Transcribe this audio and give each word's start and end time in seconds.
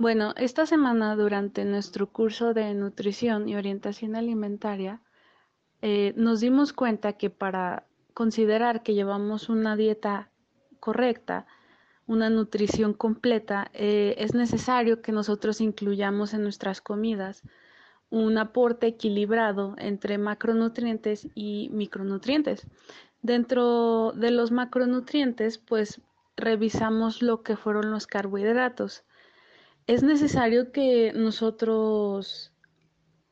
Bueno, 0.00 0.32
esta 0.36 0.64
semana 0.64 1.16
durante 1.16 1.64
nuestro 1.64 2.06
curso 2.06 2.54
de 2.54 2.72
nutrición 2.72 3.48
y 3.48 3.56
orientación 3.56 4.14
alimentaria, 4.14 5.00
eh, 5.82 6.12
nos 6.14 6.38
dimos 6.38 6.72
cuenta 6.72 7.14
que 7.14 7.30
para 7.30 7.84
considerar 8.14 8.84
que 8.84 8.94
llevamos 8.94 9.48
una 9.48 9.74
dieta 9.74 10.30
correcta, 10.78 11.48
una 12.06 12.30
nutrición 12.30 12.94
completa, 12.94 13.72
eh, 13.74 14.14
es 14.18 14.34
necesario 14.34 15.02
que 15.02 15.10
nosotros 15.10 15.60
incluyamos 15.60 16.32
en 16.32 16.44
nuestras 16.44 16.80
comidas 16.80 17.42
un 18.08 18.38
aporte 18.38 18.86
equilibrado 18.86 19.74
entre 19.78 20.16
macronutrientes 20.16 21.26
y 21.34 21.70
micronutrientes. 21.72 22.68
Dentro 23.20 24.12
de 24.12 24.30
los 24.30 24.52
macronutrientes, 24.52 25.58
pues 25.58 26.00
revisamos 26.36 27.20
lo 27.20 27.42
que 27.42 27.56
fueron 27.56 27.90
los 27.90 28.06
carbohidratos. 28.06 29.02
Es 29.88 30.02
necesario 30.02 30.70
que 30.70 31.12
nosotros 31.14 32.52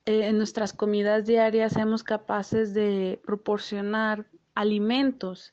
eh, 0.07 0.29
en 0.29 0.39
nuestras 0.39 0.73
comidas 0.73 1.27
diarias 1.27 1.75
seamos 1.75 2.03
capaces 2.03 2.73
de 2.73 3.21
proporcionar 3.27 4.27
alimentos 4.55 5.53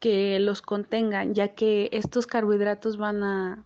que 0.00 0.40
los 0.40 0.62
contengan, 0.62 1.32
ya 1.32 1.54
que 1.54 1.88
estos 1.92 2.26
carbohidratos 2.26 2.96
van 2.96 3.22
a 3.22 3.64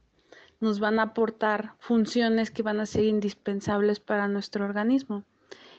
nos 0.61 0.81
van 0.81 0.99
a 0.99 1.05
aportar 1.05 1.77
funciones 1.79 2.51
que 2.51 2.63
van 2.63 2.79
a 2.79 2.85
ser 2.85 3.05
indispensables 3.05 3.99
para 3.99 4.29
nuestro 4.29 4.67
organismo. 4.67 5.25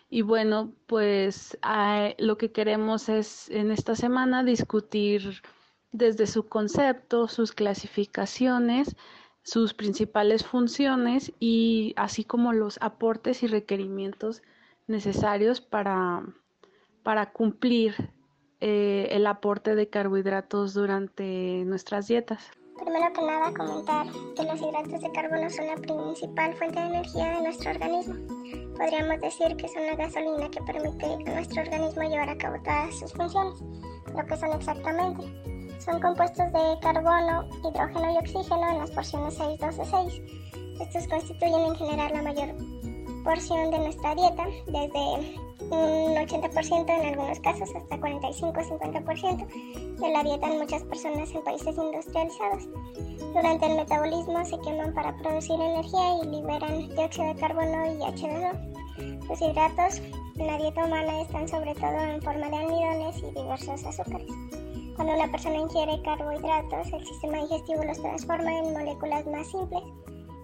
Y 0.09 0.23
bueno, 0.23 0.73
pues 0.87 1.59
lo 2.17 2.39
que 2.39 2.51
queremos 2.51 3.07
es 3.07 3.49
en 3.51 3.69
esta 3.69 3.95
semana 3.95 4.43
discutir 4.43 5.43
desde 5.91 6.25
su 6.25 6.49
concepto, 6.49 7.27
sus 7.27 7.51
clasificaciones, 7.51 8.95
sus 9.43 9.73
principales 9.73 10.45
funciones 10.45 11.33
y 11.39 11.93
así 11.97 12.23
como 12.23 12.53
los 12.53 12.77
aportes 12.81 13.43
y 13.43 13.47
requerimientos 13.47 14.41
necesarios 14.87 15.61
para, 15.61 16.23
para 17.03 17.31
cumplir 17.31 18.11
eh, 18.59 19.07
el 19.11 19.25
aporte 19.25 19.75
de 19.75 19.89
carbohidratos 19.89 20.73
durante 20.73 21.63
nuestras 21.65 22.07
dietas. 22.07 22.51
Primero 22.77 23.13
que 23.13 23.21
nada, 23.21 23.53
comentar 23.53 24.07
que 24.35 24.43
los 24.43 24.59
hidratos 24.59 25.01
de 25.01 25.11
carbono 25.11 25.49
son 25.49 25.67
la 25.67 25.75
principal 25.75 26.53
fuente 26.55 26.79
de 26.79 26.85
energía 26.87 27.35
de 27.35 27.41
nuestro 27.41 27.71
organismo. 27.71 28.15
Podríamos 28.75 29.21
decir 29.21 29.55
que 29.55 29.67
son 29.67 29.85
la 29.85 29.95
gasolina 29.95 30.49
que 30.49 30.61
permite 30.61 31.05
a 31.05 31.33
nuestro 31.33 31.61
organismo 31.61 32.01
llevar 32.03 32.29
a 32.29 32.37
cabo 32.37 32.57
todas 32.63 32.99
sus 32.99 33.13
funciones. 33.13 33.61
Lo 34.15 34.25
que 34.25 34.37
son 34.37 34.51
exactamente 34.53 35.60
son 35.83 35.99
compuestos 35.99 36.45
de 36.53 36.77
carbono, 36.81 37.49
hidrógeno 37.63 38.13
y 38.13 38.17
oxígeno 38.17 38.69
en 38.69 38.77
las 38.77 38.91
porciones 38.91 39.33
6, 39.33 39.59
12, 39.59 39.85
6. 39.85 40.21
Estos 40.79 41.07
constituyen 41.07 41.65
en 41.65 41.75
general 41.75 42.13
la 42.13 42.21
mayor 42.21 42.55
porción 43.23 43.71
de 43.71 43.79
nuestra 43.79 44.13
dieta, 44.15 44.45
desde 44.67 45.39
un 45.69 46.15
80% 46.15 46.89
en 46.89 47.05
algunos 47.07 47.39
casos 47.39 47.69
hasta 47.75 47.97
45-50% 47.97 49.47
de 49.99 50.11
la 50.11 50.23
dieta 50.23 50.47
en 50.47 50.59
muchas 50.59 50.83
personas 50.83 51.31
en 51.31 51.43
países 51.43 51.75
industrializados. 51.75 52.69
Durante 53.33 53.65
el 53.65 53.77
metabolismo 53.77 54.45
se 54.45 54.59
queman 54.59 54.93
para 54.93 55.17
producir 55.17 55.59
energía 55.59 56.17
y 56.23 56.27
liberan 56.27 56.89
dióxido 56.89 57.33
de 57.33 57.39
carbono 57.39 57.85
y 57.85 57.97
H2O. 57.99 58.51
Los 59.29 59.41
hidratos 59.41 59.99
en 60.37 60.47
la 60.47 60.57
dieta 60.57 60.85
humana 60.85 61.21
están 61.21 61.47
sobre 61.47 61.73
todo 61.75 61.99
en 61.99 62.21
forma 62.21 62.49
de 62.49 62.57
almidones 62.57 63.17
y 63.19 63.31
diversos 63.39 63.85
azúcares. 63.85 64.60
Cuando 65.01 65.17
una 65.17 65.31
persona 65.31 65.57
ingiere 65.57 65.99
carbohidratos, 66.03 66.93
el 66.93 67.07
sistema 67.07 67.39
digestivo 67.39 67.83
los 67.83 67.99
transforma 67.99 68.55
en 68.55 68.71
moléculas 68.71 69.25
más 69.25 69.49
simples, 69.49 69.81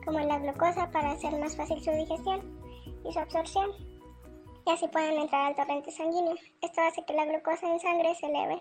como 0.04 0.20
la 0.20 0.40
glucosa, 0.40 0.90
para 0.90 1.12
hacer 1.12 1.38
más 1.38 1.56
fácil 1.56 1.80
su 1.80 1.92
digestión 1.92 2.60
y 3.06 3.14
su 3.14 3.20
absorción 3.20 3.70
y 4.66 4.72
así 4.72 4.88
pueden 4.88 5.20
entrar 5.20 5.46
al 5.46 5.56
torrente 5.56 5.92
sanguíneo. 5.92 6.34
Esto 6.64 6.82
hace 6.82 7.06
que 7.06 7.14
la 7.14 7.26
glucosa 7.26 7.72
en 7.72 7.80
sangre 7.80 8.16
se 8.16 8.26
eleve, 8.26 8.60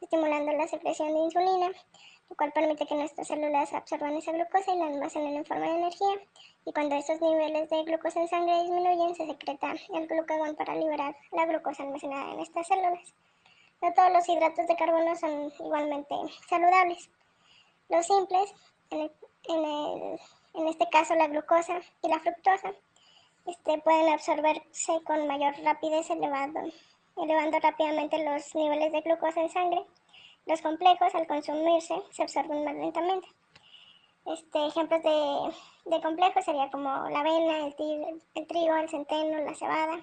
estimulando 0.00 0.50
la 0.50 0.66
secreción 0.66 1.14
de 1.14 1.20
insulina, 1.20 1.70
lo 2.28 2.36
cual 2.36 2.50
permite 2.52 2.84
que 2.84 2.96
nuestras 2.96 3.28
células 3.28 3.72
absorban 3.72 4.16
esa 4.16 4.32
glucosa 4.32 4.74
y 4.74 4.78
la 4.78 4.86
almacenen 4.86 5.36
en 5.36 5.44
forma 5.44 5.66
de 5.66 5.76
energía. 5.76 6.16
Y 6.64 6.72
cuando 6.72 6.96
esos 6.96 7.20
niveles 7.20 7.70
de 7.70 7.84
glucosa 7.84 8.20
en 8.20 8.26
sangre 8.26 8.64
disminuyen, 8.64 9.14
se 9.14 9.26
secreta 9.26 9.76
el 9.94 10.08
glucagón 10.08 10.56
para 10.56 10.74
liberar 10.74 11.16
la 11.30 11.46
glucosa 11.46 11.84
almacenada 11.84 12.32
en 12.32 12.40
estas 12.40 12.66
células. 12.66 13.14
No 13.82 13.92
todos 13.92 14.12
los 14.12 14.28
hidratos 14.28 14.66
de 14.66 14.76
carbono 14.76 15.14
son 15.16 15.52
igualmente 15.58 16.14
saludables. 16.48 17.10
Los 17.88 18.06
simples, 18.06 18.54
en, 18.90 20.68
este 20.68 20.88
caso 20.90 21.14
la 21.14 21.28
glucosa 21.28 21.80
y 22.02 22.08
la 22.08 22.18
fructosa, 22.18 22.72
este, 23.46 23.78
pueden 23.78 24.12
absorberse 24.12 25.00
con 25.04 25.26
mayor 25.26 25.54
rapidez 25.62 26.08
elevando, 26.10 26.60
elevando 27.16 27.58
rápidamente 27.60 28.24
los 28.24 28.54
niveles 28.54 28.92
de 28.92 29.02
glucosa 29.02 29.42
en 29.42 29.50
sangre. 29.50 29.86
Los 30.46 30.62
complejos 30.62 31.14
al 31.14 31.26
consumirse 31.26 32.02
se 32.10 32.22
absorben 32.22 32.64
más 32.64 32.74
lentamente. 32.74 33.28
Este, 34.24 34.66
ejemplos 34.66 35.02
de, 35.02 36.00
complejos 36.00 36.44
sería 36.44 36.70
como 36.70 36.88
la 37.10 37.20
avena, 37.20 37.58
el, 37.66 38.22
el, 38.34 38.46
trigo, 38.46 38.74
el 38.74 38.88
centeno, 38.88 39.38
la 39.38 39.54
cebada. 39.54 40.02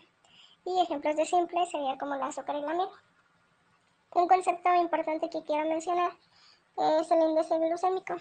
Y 0.64 0.80
ejemplos 0.80 1.16
de 1.16 1.26
simples 1.26 1.70
sería 1.72 1.98
como 1.98 2.16
la 2.16 2.28
azúcar 2.28 2.56
y 2.56 2.62
la 2.62 2.74
miel. 2.74 2.88
Un 4.16 4.28
concepto 4.28 4.74
importante 4.76 5.28
que 5.28 5.44
quiero 5.44 5.68
mencionar 5.68 6.12
es 6.78 7.10
el 7.10 7.20
índice 7.20 7.58
glucémico. 7.58 8.16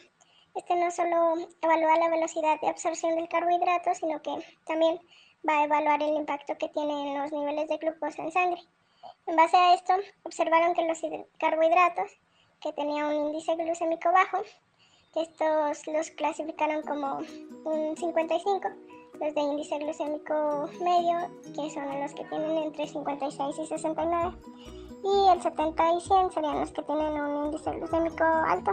Este 0.54 0.75
no 0.75 0.91
solo 0.91 1.34
evalúa 1.60 1.97
la 1.98 2.08
velocidad 2.08 2.58
de 2.62 2.69
absorción 2.69 3.14
del 3.16 3.28
carbohidrato, 3.28 3.94
sino 3.94 4.22
que 4.22 4.32
también 4.64 4.98
va 5.47 5.58
a 5.58 5.64
evaluar 5.64 6.03
el 6.03 6.16
impacto 6.16 6.56
que 6.56 6.70
tiene 6.70 7.12
en 7.12 7.20
los 7.20 7.30
niveles 7.30 7.69
de 7.69 7.76
glucosa 7.76 8.22
en 8.22 8.32
sangre. 8.32 8.62
En 9.26 9.36
base 9.36 9.56
a 9.56 9.75
esto, 9.75 9.92
observaron 10.22 10.75
que 10.75 10.86
los 10.86 10.98
carbohidratos, 11.38 12.10
que 12.60 12.72
tenían 12.72 13.14
un 13.14 13.26
índice 13.26 13.54
glucémico 13.54 14.10
bajo, 14.12 14.38
estos 15.14 15.86
los 15.88 16.10
clasificaron 16.12 16.82
como 16.82 17.19
un 17.64 17.97
55, 17.98 18.69
los 19.20 19.34
de 19.34 19.41
índice 19.42 19.78
glucémico 19.78 20.70
medio, 20.80 21.30
que 21.54 21.70
son 21.70 22.00
los 22.00 22.14
que 22.14 22.24
tienen 22.24 22.56
entre 22.56 22.86
56 22.86 23.59
y 23.59 23.66
69, 23.66 24.38
y 25.05 25.29
el 25.31 25.43
70 25.43 25.93
y 25.95 26.01
100 26.01 26.31
serían 26.31 26.61
los 26.61 26.71
que 26.71 26.83
tienen 26.83 27.21
un 27.21 27.47
índice 27.47 27.71
glucémico 27.73 28.25
alto. 28.25 28.73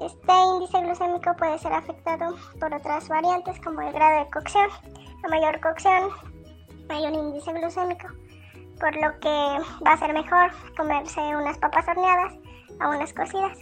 Este 0.00 0.32
índice 0.54 0.80
glucémico 0.80 1.36
puede 1.36 1.58
ser 1.58 1.72
afectado 1.72 2.34
por 2.58 2.74
otras 2.74 3.08
variantes 3.08 3.60
como 3.60 3.80
el 3.80 3.92
grado 3.92 4.24
de 4.24 4.30
cocción. 4.30 4.68
A 5.24 5.28
mayor 5.28 5.60
cocción, 5.60 6.10
mayor 6.88 7.12
índice 7.12 7.52
glucémico, 7.52 8.08
por 8.80 8.94
lo 8.96 9.18
que 9.20 9.28
va 9.86 9.92
a 9.92 9.96
ser 9.96 10.12
mejor 10.12 10.50
comerse 10.76 11.20
unas 11.20 11.58
papas 11.58 11.86
horneadas 11.88 12.34
a 12.80 12.88
unas 12.88 13.12
cocidas. 13.12 13.58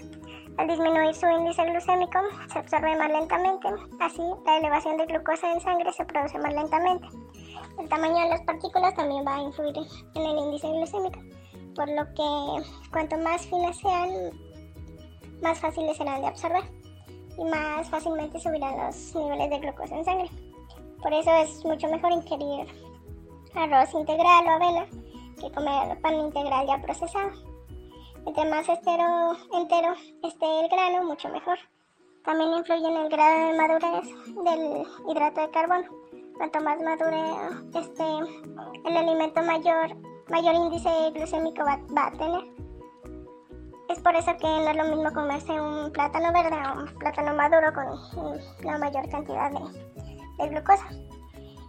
Al 0.59 0.69
disminuir 0.69 1.15
su 1.15 1.27
índice 1.27 1.65
glucémico, 1.65 2.19
se 2.53 2.59
absorbe 2.59 2.97
más 2.97 3.11
lentamente, 3.11 3.69
así 4.01 4.23
la 4.45 4.59
elevación 4.59 4.97
de 4.99 5.07
glucosa 5.07 5.53
en 5.53 5.61
sangre 5.61 5.93
se 5.93 6.05
produce 6.05 6.39
más 6.39 6.53
lentamente. 6.53 7.09
El 7.79 7.89
tamaño 7.89 8.21
de 8.21 8.29
las 8.29 8.43
partículas 8.43 8.95
también 8.95 9.25
va 9.27 9.37
a 9.37 9.43
influir 9.43 9.77
en 10.15 10.23
el 10.23 10.39
índice 10.39 10.69
glucémico, 10.69 11.21
por 11.75 11.89
lo 11.89 12.05
que 12.15 12.69
cuanto 12.91 13.17
más 13.19 13.47
finas 13.47 13.77
sean, 13.79 14.11
más 15.43 15.59
fáciles 15.59 15.97
serán 15.97 16.21
de 16.21 16.29
absorber 16.29 16.65
y 17.39 17.45
más 17.45 17.89
fácilmente 17.89 18.39
subirán 18.39 18.77
los 18.79 19.15
niveles 19.15 19.51
de 19.51 19.59
glucosa 19.59 19.97
en 19.97 20.05
sangre. 20.05 20.31
Por 21.03 21.13
eso 21.13 21.31
es 21.37 21.65
mucho 21.65 21.89
mejor 21.89 22.13
ingerir 22.13 22.67
arroz 23.55 23.93
integral 23.95 24.47
o 24.47 24.51
avena 24.51 24.87
que 25.41 25.51
comer 25.51 26.01
pan 26.01 26.15
integral 26.15 26.67
ya 26.67 26.81
procesado. 26.81 27.31
Entre 28.25 28.45
más 28.49 28.69
estero, 28.69 29.37
entero 29.53 29.95
esté 30.23 30.61
el 30.61 30.69
grano, 30.69 31.05
mucho 31.05 31.29
mejor. 31.29 31.59
También 32.25 32.53
influye 32.53 32.87
en 32.87 32.97
el 32.97 33.09
grado 33.09 33.49
de 33.49 33.59
madurez 33.59 34.09
del 34.45 34.87
hidrato 35.09 35.41
de 35.41 35.51
carbono. 35.51 35.89
Cuanto 36.37 36.61
más 36.61 36.81
madure 36.81 37.23
esté 37.75 38.05
el 38.85 38.97
alimento 38.97 39.43
mayor, 39.43 39.97
mayor 40.29 40.55
índice 40.55 41.11
glucémico 41.13 41.63
va 41.65 42.07
a 42.07 42.11
tener. 42.13 42.63
Es 43.93 44.01
por 44.01 44.17
eso 44.17 44.35
que 44.39 44.47
no 44.47 44.71
es 44.71 44.77
lo 44.77 44.85
mismo 44.85 45.13
comerse 45.13 45.53
un 45.61 45.93
plátano 45.93 46.33
verde 46.33 46.57
o 46.57 46.81
un 46.81 46.99
plátano 46.99 47.35
maduro 47.35 47.73
con 47.75 48.41
la 48.65 48.79
mayor 48.79 49.07
cantidad 49.11 49.51
de, 49.51 50.49
glucosa. 50.49 50.89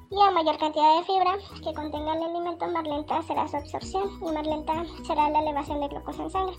Y 0.09 0.21
a 0.21 0.31
mayor 0.31 0.57
cantidad 0.57 0.99
de 0.99 1.03
fibra 1.03 1.37
que 1.63 1.73
contenga 1.73 2.15
el 2.15 2.23
alimento, 2.23 2.67
más 2.67 2.83
lenta 2.83 3.21
será 3.23 3.47
su 3.47 3.57
absorción 3.57 4.09
y 4.21 4.31
más 4.31 4.47
lenta 4.47 4.85
será 5.05 5.29
la 5.29 5.39
elevación 5.41 5.81
de 5.81 5.87
glucosa 5.89 6.23
en 6.23 6.29
sangre. 6.29 6.55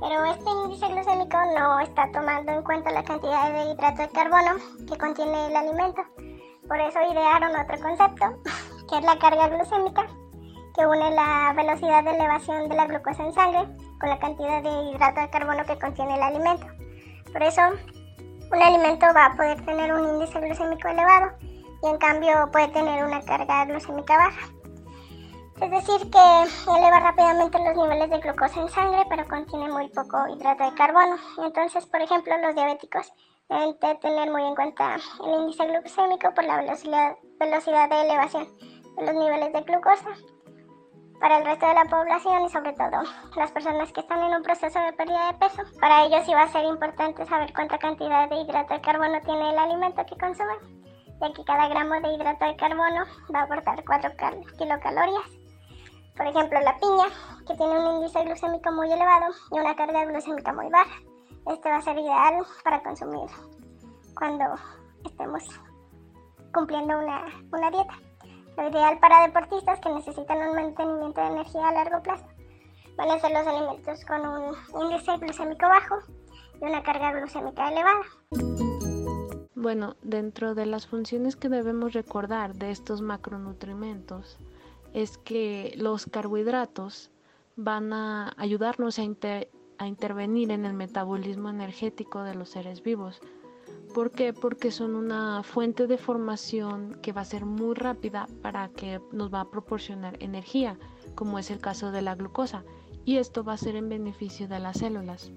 Pero 0.00 0.24
este 0.24 0.50
índice 0.50 0.88
glucémico 0.88 1.38
no 1.56 1.78
está 1.80 2.10
tomando 2.12 2.50
en 2.50 2.62
cuenta 2.62 2.90
la 2.90 3.04
cantidad 3.04 3.52
de 3.52 3.70
hidrato 3.70 4.02
de 4.02 4.08
carbono 4.08 4.56
que 4.88 4.98
contiene 4.98 5.46
el 5.46 5.56
alimento. 5.56 6.02
Por 6.70 6.80
eso 6.80 7.00
idearon 7.02 7.50
otro 7.50 7.80
concepto, 7.80 8.26
que 8.88 8.98
es 8.98 9.04
la 9.04 9.18
carga 9.18 9.48
glucémica, 9.48 10.06
que 10.72 10.86
une 10.86 11.10
la 11.10 11.52
velocidad 11.56 12.04
de 12.04 12.12
elevación 12.12 12.68
de 12.68 12.76
la 12.76 12.86
glucosa 12.86 13.24
en 13.24 13.32
sangre 13.32 13.66
con 13.98 14.08
la 14.08 14.20
cantidad 14.20 14.62
de 14.62 14.70
hidrato 14.84 15.20
de 15.20 15.30
carbono 15.30 15.64
que 15.64 15.76
contiene 15.80 16.14
el 16.14 16.22
alimento. 16.22 16.68
Por 17.32 17.42
eso, 17.42 17.60
un 18.52 18.62
alimento 18.62 19.04
va 19.16 19.26
a 19.26 19.34
poder 19.34 19.64
tener 19.64 19.92
un 19.92 20.14
índice 20.14 20.38
glucémico 20.38 20.86
elevado 20.86 21.32
y 21.82 21.88
en 21.88 21.98
cambio 21.98 22.48
puede 22.52 22.68
tener 22.68 23.04
una 23.04 23.20
carga 23.22 23.64
glucémica 23.64 24.16
baja. 24.16 24.46
Es 25.60 25.70
decir, 25.72 26.08
que 26.08 26.70
eleva 26.70 27.00
rápidamente 27.00 27.58
los 27.58 27.76
niveles 27.76 28.10
de 28.10 28.18
glucosa 28.20 28.60
en 28.60 28.68
sangre, 28.68 29.04
pero 29.10 29.26
contiene 29.26 29.72
muy 29.72 29.88
poco 29.88 30.28
hidrato 30.28 30.70
de 30.70 30.76
carbono. 30.76 31.16
Entonces, 31.44 31.84
por 31.86 32.00
ejemplo, 32.00 32.32
los 32.38 32.54
diabéticos 32.54 33.12
deben 33.50 34.00
tener 34.00 34.30
muy 34.30 34.42
en 34.42 34.54
cuenta 34.54 34.96
el 34.96 35.34
índice 35.40 35.66
glucémico 35.66 36.32
por 36.32 36.44
la 36.44 36.56
velocidad, 36.58 37.16
velocidad 37.38 37.90
de 37.90 38.00
elevación 38.00 38.48
de 38.96 39.06
los 39.06 39.14
niveles 39.14 39.52
de 39.52 39.60
glucosa. 39.62 40.10
Para 41.20 41.38
el 41.38 41.44
resto 41.44 41.66
de 41.66 41.74
la 41.74 41.84
población 41.84 42.46
y 42.46 42.48
sobre 42.48 42.72
todo 42.72 43.02
las 43.36 43.52
personas 43.52 43.92
que 43.92 44.00
están 44.00 44.22
en 44.22 44.36
un 44.36 44.42
proceso 44.42 44.80
de 44.80 44.92
pérdida 44.94 45.32
de 45.32 45.38
peso, 45.38 45.62
para 45.78 46.06
ellos 46.06 46.24
sí 46.24 46.32
va 46.32 46.44
a 46.44 46.48
ser 46.48 46.64
importante 46.64 47.26
saber 47.26 47.52
cuánta 47.52 47.76
cantidad 47.76 48.30
de 48.30 48.36
hidrato 48.36 48.72
de 48.72 48.80
carbono 48.80 49.20
tiene 49.20 49.50
el 49.50 49.58
alimento 49.58 50.06
que 50.06 50.16
consumen, 50.16 50.56
ya 51.20 51.32
que 51.32 51.44
cada 51.44 51.68
gramo 51.68 52.00
de 52.00 52.14
hidrato 52.14 52.46
de 52.46 52.56
carbono 52.56 53.04
va 53.34 53.40
a 53.40 53.42
aportar 53.42 53.84
4 53.84 54.10
kilocalorías 54.56 55.40
por 56.20 56.26
ejemplo, 56.26 56.60
la 56.60 56.76
piña, 56.76 57.06
que 57.46 57.54
tiene 57.54 57.78
un 57.78 57.96
índice 57.96 58.22
glucémico 58.22 58.70
muy 58.72 58.92
elevado 58.92 59.32
y 59.52 59.58
una 59.58 59.74
carga 59.74 60.04
glucémica 60.04 60.52
muy 60.52 60.68
baja. 60.68 61.00
Este 61.46 61.68
va 61.68 61.76
a 61.76 61.82
ser 61.82 61.98
ideal 61.98 62.44
para 62.64 62.82
consumir 62.82 63.28
cuando 64.14 64.44
estemos 65.04 65.44
cumpliendo 66.52 66.98
una, 66.98 67.24
una 67.52 67.70
dieta. 67.70 67.98
Lo 68.56 68.68
ideal 68.68 68.98
para 68.98 69.26
deportistas 69.26 69.80
que 69.80 69.90
necesitan 69.90 70.48
un 70.48 70.54
mantenimiento 70.54 71.20
de 71.20 71.26
energía 71.26 71.68
a 71.68 71.72
largo 71.72 72.02
plazo 72.02 72.26
van 72.96 73.10
a 73.10 73.18
ser 73.18 73.30
los 73.30 73.46
alimentos 73.46 74.04
con 74.04 74.20
un 74.26 74.54
índice 74.82 75.16
glucémico 75.16 75.66
bajo 75.66 75.98
y 76.60 76.64
una 76.64 76.82
carga 76.82 77.12
glucémica 77.12 77.70
elevada. 77.70 78.02
Bueno, 79.54 79.96
dentro 80.02 80.54
de 80.54 80.66
las 80.66 80.86
funciones 80.86 81.36
que 81.36 81.48
debemos 81.48 81.92
recordar 81.92 82.54
de 82.54 82.70
estos 82.70 83.02
macronutrimentos 83.02 84.38
es 84.92 85.18
que 85.18 85.74
los 85.76 86.06
carbohidratos 86.06 87.10
van 87.56 87.92
a 87.92 88.32
ayudarnos 88.36 88.98
a, 88.98 89.02
intervenir 89.86 90.50
en 90.50 90.64
el 90.64 90.74
metabolismo 90.74 91.50
energético 91.50 92.22
de 92.22 92.34
los 92.34 92.50
seres 92.50 92.82
vivos. 92.82 93.20
¿Por 93.94 94.12
qué? 94.12 94.32
Porque 94.32 94.70
son 94.70 94.94
una 94.94 95.42
fuente 95.42 95.86
de 95.86 95.98
formación 95.98 96.96
que 97.02 97.12
va 97.12 97.22
a 97.22 97.24
ser 97.24 97.44
muy 97.44 97.74
rápida 97.74 98.28
para 98.40 98.68
que 98.68 99.00
nos 99.10 99.32
va 99.32 99.40
a 99.40 99.50
proporcionar 99.50 100.16
energía, 100.22 100.78
como 101.14 101.38
es 101.38 101.50
el 101.50 101.60
caso 101.60 101.90
de 101.90 102.02
la 102.02 102.14
glucosa, 102.14 102.62
y 103.04 103.16
esto 103.16 103.42
va 103.42 103.54
a 103.54 103.58
ser 103.58 103.74
en 103.76 103.88
beneficio 103.88 104.46
de 104.46 104.60
las 104.60 104.78
células. 104.78 105.32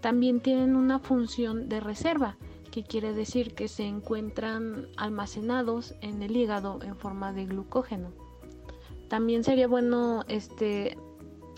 También 0.00 0.40
tienen 0.40 0.76
una 0.76 0.98
función 0.98 1.68
de 1.68 1.80
reserva, 1.80 2.36
que 2.70 2.84
quiere 2.84 3.12
decir 3.12 3.54
que 3.54 3.68
se 3.68 3.84
encuentran 3.84 4.88
almacenados 4.96 5.94
en 6.02 6.22
el 6.22 6.36
hígado 6.36 6.78
en 6.82 6.94
forma 6.96 7.32
de 7.32 7.46
glucógeno. 7.46 8.12
También 9.08 9.42
sería 9.42 9.66
bueno 9.66 10.22
este 10.28 10.98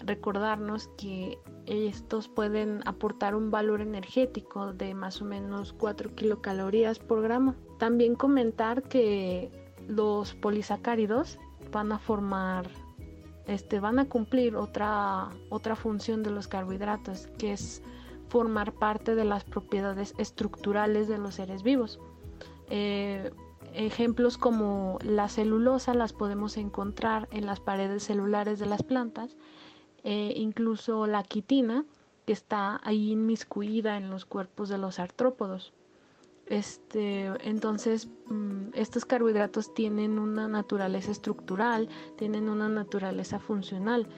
recordarnos 0.05 0.89
que 0.97 1.39
estos 1.71 2.29
pueden 2.29 2.83
aportar 2.85 3.37
un 3.37 3.53
valor 3.53 3.81
energético 3.81 4.73
de 4.73 4.93
más 4.93 5.23
o 5.23 5.25
menos 5.25 5.73
4 5.73 6.17
kilocalorías 6.17 6.99
por 6.99 7.23
gramo. 7.23 7.55
También 7.79 8.17
comentar 8.17 8.83
que 8.83 9.51
los 9.87 10.35
polisacáridos 10.35 11.39
van 11.71 11.93
a 11.93 11.99
formar 11.99 12.69
este 13.47 13.81
van 13.81 13.99
a 13.99 14.09
cumplir 14.09 14.57
otra 14.57 15.31
otra 15.49 15.77
función 15.77 16.23
de 16.23 16.31
los 16.31 16.47
carbohidratos 16.47 17.29
que 17.39 17.53
es 17.53 17.83
formar 18.29 18.73
parte 18.73 19.15
de 19.15 19.25
las 19.25 19.45
propiedades 19.45 20.15
estructurales 20.19 21.09
de 21.09 21.19
los 21.19 21.37
seres 21.37 21.63
vivos. 21.63 22.01
Eh, 22.69 23.31
Ejemplos 23.75 24.37
como 24.37 24.99
la 25.03 25.29
celulosa 25.29 25.95
las 25.95 26.13
podemos 26.13 26.57
encontrar 26.57 27.29
en 27.31 27.47
las 27.47 27.61
paredes 27.61 28.03
celulares 28.03 28.59
de 28.59 28.67
las 28.67 28.83
plantas, 28.83 29.37
e 30.05 30.33
incluso 30.37 31.07
la 31.07 31.23
quitina 31.23 31.85
que 32.27 32.33
está 32.33 32.81
ahí 32.85 33.13
inmiscuida 33.13 33.97
en 33.97 34.11
los 34.11 34.25
cuerpos 34.25 34.69
de 34.69 34.79
los 34.79 34.99
artrópodos. 34.99 35.73
Este, 36.47 37.27
entonces, 37.49 38.09
mm, 38.29 38.71
estos 38.75 39.05
carbohidratos 39.05 39.73
tienen 39.73 40.19
una 40.19 40.49
naturaleza 40.49 41.13
estructural, 41.13 41.89
tienen 42.17 42.49
una 42.49 42.69
naturaleza 42.69 43.39
funcional, 43.39 44.09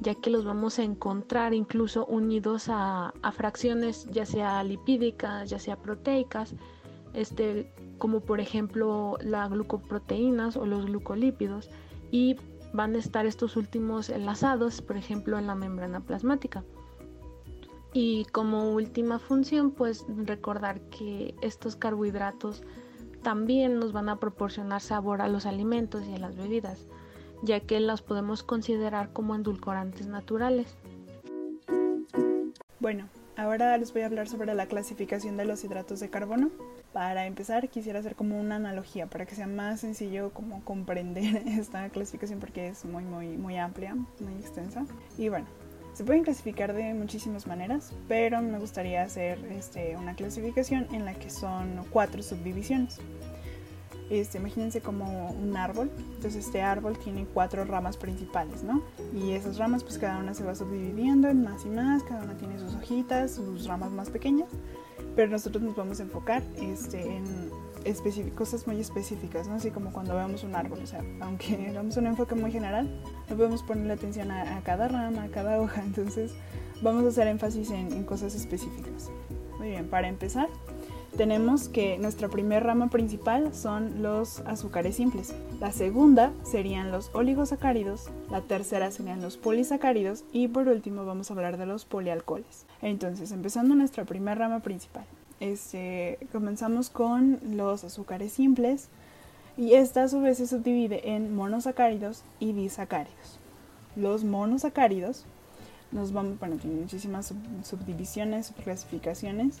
ya 0.00 0.14
que 0.14 0.30
los 0.30 0.44
vamos 0.44 0.78
a 0.78 0.84
encontrar 0.84 1.52
incluso 1.52 2.06
unidos 2.06 2.68
a, 2.68 3.12
a 3.20 3.32
fracciones 3.32 4.08
ya 4.10 4.24
sea 4.24 4.64
lipídicas, 4.64 5.50
ya 5.50 5.58
sea 5.58 5.76
proteicas, 5.76 6.54
este, 7.12 7.70
como 7.98 8.20
por 8.20 8.40
ejemplo 8.40 9.18
las 9.20 9.50
glucoproteínas 9.50 10.56
o 10.56 10.64
los 10.64 10.86
glucolípidos 10.86 11.68
y 12.10 12.36
van 12.72 12.94
a 12.94 12.98
estar 12.98 13.26
estos 13.26 13.56
últimos 13.56 14.08
enlazados, 14.08 14.82
por 14.82 14.96
ejemplo, 14.96 15.38
en 15.38 15.46
la 15.46 15.54
membrana 15.54 16.00
plasmática. 16.00 16.64
Y 17.92 18.24
como 18.32 18.72
última 18.72 19.18
función, 19.18 19.70
pues 19.70 20.04
recordar 20.08 20.80
que 20.88 21.34
estos 21.42 21.76
carbohidratos 21.76 22.62
también 23.22 23.78
nos 23.78 23.92
van 23.92 24.08
a 24.08 24.16
proporcionar 24.16 24.80
sabor 24.80 25.20
a 25.20 25.28
los 25.28 25.46
alimentos 25.46 26.04
y 26.06 26.14
a 26.14 26.18
las 26.18 26.36
bebidas, 26.36 26.86
ya 27.42 27.60
que 27.60 27.78
las 27.80 28.02
podemos 28.02 28.42
considerar 28.42 29.12
como 29.12 29.34
endulcorantes 29.34 30.06
naturales. 30.06 30.74
Bueno, 32.80 33.08
ahora 33.36 33.76
les 33.78 33.92
voy 33.92 34.02
a 34.02 34.06
hablar 34.06 34.28
sobre 34.28 34.54
la 34.54 34.66
clasificación 34.66 35.36
de 35.36 35.44
los 35.44 35.64
hidratos 35.64 36.00
de 36.00 36.10
carbono. 36.10 36.50
Para 36.92 37.26
empezar, 37.26 37.68
quisiera 37.68 38.00
hacer 38.00 38.14
como 38.14 38.38
una 38.38 38.56
analogía 38.56 39.06
para 39.06 39.26
que 39.26 39.34
sea 39.34 39.46
más 39.46 39.80
sencillo 39.80 40.30
como 40.30 40.64
comprender 40.64 41.42
esta 41.46 41.88
clasificación 41.88 42.40
porque 42.40 42.68
es 42.68 42.84
muy, 42.84 43.04
muy, 43.04 43.36
muy 43.36 43.56
amplia, 43.56 43.94
muy 43.94 44.34
extensa. 44.40 44.84
Y 45.18 45.28
bueno, 45.28 45.46
se 45.94 46.04
pueden 46.04 46.24
clasificar 46.24 46.72
de 46.72 46.94
muchísimas 46.94 47.46
maneras, 47.46 47.92
pero 48.08 48.40
me 48.40 48.58
gustaría 48.58 49.02
hacer 49.02 49.38
este, 49.50 49.96
una 49.96 50.14
clasificación 50.14 50.86
en 50.92 51.04
la 51.04 51.14
que 51.14 51.30
son 51.30 51.84
cuatro 51.90 52.22
subdivisiones. 52.22 52.98
Este, 54.12 54.36
imagínense 54.36 54.82
como 54.82 55.30
un 55.30 55.56
árbol, 55.56 55.90
entonces 56.16 56.44
este 56.44 56.60
árbol 56.60 56.98
tiene 56.98 57.26
cuatro 57.32 57.64
ramas 57.64 57.96
principales, 57.96 58.62
¿no? 58.62 58.82
Y 59.14 59.32
esas 59.32 59.56
ramas 59.56 59.84
pues 59.84 59.96
cada 59.98 60.18
una 60.18 60.34
se 60.34 60.44
va 60.44 60.54
subdividiendo 60.54 61.28
en 61.28 61.42
más 61.42 61.64
y 61.64 61.70
más, 61.70 62.02
cada 62.02 62.22
una 62.22 62.36
tiene 62.36 62.58
sus 62.58 62.74
hojitas, 62.74 63.30
sus 63.30 63.66
ramas 63.66 63.90
más 63.90 64.10
pequeñas 64.10 64.48
pero 65.14 65.30
nosotros 65.30 65.62
nos 65.62 65.76
vamos 65.76 66.00
a 66.00 66.04
enfocar 66.04 66.42
este, 66.60 67.16
en 67.16 68.30
cosas 68.34 68.66
muy 68.66 68.80
específicas, 68.80 69.48
¿no? 69.48 69.54
así 69.54 69.70
como 69.70 69.92
cuando 69.92 70.14
vemos 70.14 70.44
un 70.44 70.54
árbol, 70.54 70.80
o 70.82 70.86
sea, 70.86 71.02
aunque 71.20 71.66
hagamos 71.70 71.96
un 71.96 72.06
enfoque 72.06 72.34
muy 72.34 72.50
general, 72.50 72.88
no 73.28 73.36
podemos 73.36 73.62
ponerle 73.62 73.92
atención 73.94 74.30
a, 74.30 74.60
cada 74.62 74.88
rama, 74.88 75.24
a 75.24 75.28
cada 75.28 75.60
hoja, 75.60 75.82
entonces 75.86 76.32
vamos 76.80 77.04
a 77.04 77.08
hacer 77.08 77.26
énfasis 77.26 77.70
en, 77.70 77.92
en 77.92 78.04
cosas 78.04 78.34
específicas. 78.34 79.10
Muy 79.58 79.70
bien, 79.70 79.88
para 79.88 80.08
empezar, 80.08 80.48
tenemos 81.16 81.68
que 81.68 81.98
nuestra 81.98 82.28
primera 82.28 82.60
rama 82.60 82.88
principal 82.88 83.54
son 83.54 84.02
los 84.02 84.40
azúcares 84.40 84.96
simples. 84.96 85.34
La 85.60 85.72
segunda 85.72 86.32
serían 86.42 86.90
los 86.90 87.10
oligosacáridos, 87.14 88.08
la 88.30 88.40
tercera 88.40 88.90
serían 88.90 89.20
los 89.20 89.36
polisacáridos 89.36 90.24
y 90.32 90.48
por 90.48 90.68
último 90.68 91.04
vamos 91.04 91.30
a 91.30 91.34
hablar 91.34 91.58
de 91.58 91.66
los 91.66 91.84
polialcoholes. 91.84 92.64
Entonces, 92.80 93.30
empezando 93.32 93.74
nuestra 93.74 94.04
primera 94.04 94.34
rama 94.34 94.60
principal. 94.60 95.04
Este, 95.40 96.18
comenzamos 96.30 96.88
con 96.88 97.40
los 97.42 97.84
azúcares 97.84 98.32
simples 98.32 98.88
y 99.56 99.74
esta 99.74 100.04
a 100.04 100.08
su 100.08 100.20
vez 100.20 100.38
se 100.38 100.46
subdivide 100.46 101.14
en 101.14 101.34
monosacáridos 101.34 102.22
y 102.40 102.52
disacáridos. 102.52 103.38
Los 103.96 104.24
monosacáridos 104.24 105.26
nos 105.90 106.12
vamos, 106.12 106.38
bueno, 106.38 106.56
tienen 106.56 106.80
muchísimas 106.80 107.34
subdivisiones, 107.64 108.46
subclasificaciones 108.46 109.60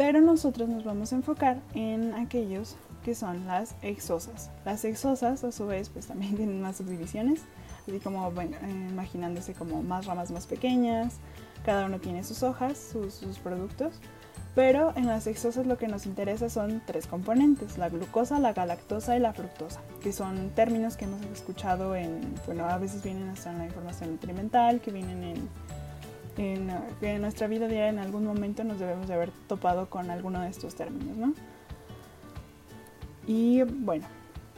pero 0.00 0.22
nosotros 0.22 0.66
nos 0.70 0.82
vamos 0.82 1.12
a 1.12 1.16
enfocar 1.16 1.58
en 1.74 2.14
aquellos 2.14 2.74
que 3.04 3.14
son 3.14 3.46
las 3.46 3.74
exosas. 3.82 4.50
Las 4.64 4.86
exosas 4.86 5.44
a 5.44 5.52
su 5.52 5.66
vez 5.66 5.90
pues 5.90 6.06
también 6.06 6.36
tienen 6.38 6.62
más 6.62 6.78
subdivisiones, 6.78 7.42
así 7.86 8.00
como 8.00 8.30
bueno, 8.30 8.56
eh, 8.62 8.86
imaginándose 8.88 9.52
como 9.52 9.82
más 9.82 10.06
ramas 10.06 10.30
más 10.30 10.46
pequeñas, 10.46 11.16
cada 11.66 11.84
uno 11.84 11.98
tiene 11.98 12.24
sus 12.24 12.42
hojas, 12.42 12.78
sus, 12.78 13.12
sus 13.12 13.38
productos, 13.40 13.92
pero 14.54 14.94
en 14.96 15.06
las 15.06 15.26
exosas 15.26 15.66
lo 15.66 15.76
que 15.76 15.86
nos 15.86 16.06
interesa 16.06 16.48
son 16.48 16.80
tres 16.86 17.06
componentes, 17.06 17.76
la 17.76 17.90
glucosa, 17.90 18.38
la 18.38 18.54
galactosa 18.54 19.18
y 19.18 19.20
la 19.20 19.34
fructosa, 19.34 19.82
que 20.02 20.14
son 20.14 20.48
términos 20.54 20.96
que 20.96 21.04
hemos 21.04 21.20
escuchado 21.26 21.94
en, 21.94 22.22
bueno, 22.46 22.64
a 22.64 22.78
veces 22.78 23.02
vienen 23.02 23.28
hasta 23.28 23.50
en 23.50 23.58
la 23.58 23.66
información 23.66 24.12
nutrimental, 24.12 24.80
que 24.80 24.92
vienen 24.92 25.22
en 25.22 25.48
en, 26.40 27.20
nuestra 27.20 27.46
vida 27.48 27.68
diaria 27.68 27.88
en 27.88 27.98
algún 27.98 28.24
momento 28.24 28.64
nos 28.64 28.78
debemos 28.78 29.08
de 29.08 29.14
haber 29.14 29.30
topado 29.46 29.90
con 29.90 30.10
alguno 30.10 30.40
de 30.40 30.48
estos 30.48 30.74
términos, 30.74 31.16
¿no? 31.16 31.34
Y 33.26 33.62
bueno, 33.62 34.06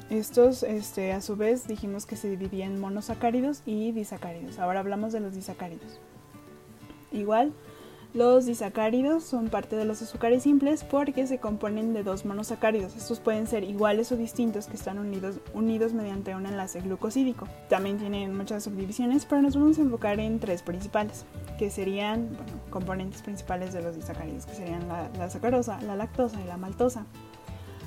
estos 0.09 0.63
este, 0.63 1.13
a 1.13 1.21
su 1.21 1.37
vez 1.37 1.67
dijimos 1.67 2.07
que 2.07 2.15
se 2.15 2.31
dividían 2.31 2.75
en 2.75 2.81
monosacáridos 2.81 3.63
y 3.67 3.91
disacáridos. 3.91 4.61
Ahora 4.61 4.81
hablamos 4.81 5.13
de 5.13 5.21
los 5.21 5.35
disacáridos. 5.35 5.99
Igual, 7.11 7.53
Los 8.15 8.45
disacáridos 8.45 9.25
son 9.25 9.49
parte 9.49 9.75
de 9.75 9.87
los 9.87 10.03
azúcares 10.03 10.43
simples 10.43 10.85
porque 10.85 11.27
se 11.27 11.39
componen 11.39 11.95
de 11.95 12.03
dos 12.03 12.27
monosacáridos. 12.27 12.95
Estos 12.95 13.21
pueden 13.21 13.47
ser 13.47 13.65
iguales 13.65 14.13
o 14.13 14.17
distintos 14.17 14.67
que 14.67 14.77
están 14.77 14.99
unidos, 14.99 15.95
mediante 15.95 16.35
un 16.35 16.45
enlace 16.45 16.83
glucosídico. 16.83 17.49
También 17.71 17.97
tienen 17.97 18.37
muchas 18.37 18.65
subdivisiones, 18.65 19.25
pero 19.25 19.41
nos 19.41 19.57
vamos 19.57 19.79
a 19.79 19.81
enfocar 19.81 20.21
en 20.21 20.41
tres 20.41 20.63
principales, 20.63 21.25
que 21.59 21.71
serían 21.71 22.29
componentes 22.69 23.23
principales 23.23 23.73
de 23.73 23.81
los 23.81 23.97
disacáridos, 23.97 24.45
que 24.45 24.57
serían 24.57 24.87
la, 24.89 25.09
la 25.17 25.31
sacarosa, 25.31 25.81
la 25.81 25.97
lactosa 25.97 26.39
y 26.39 26.45
la 26.45 26.59
maltosa. 26.59 27.07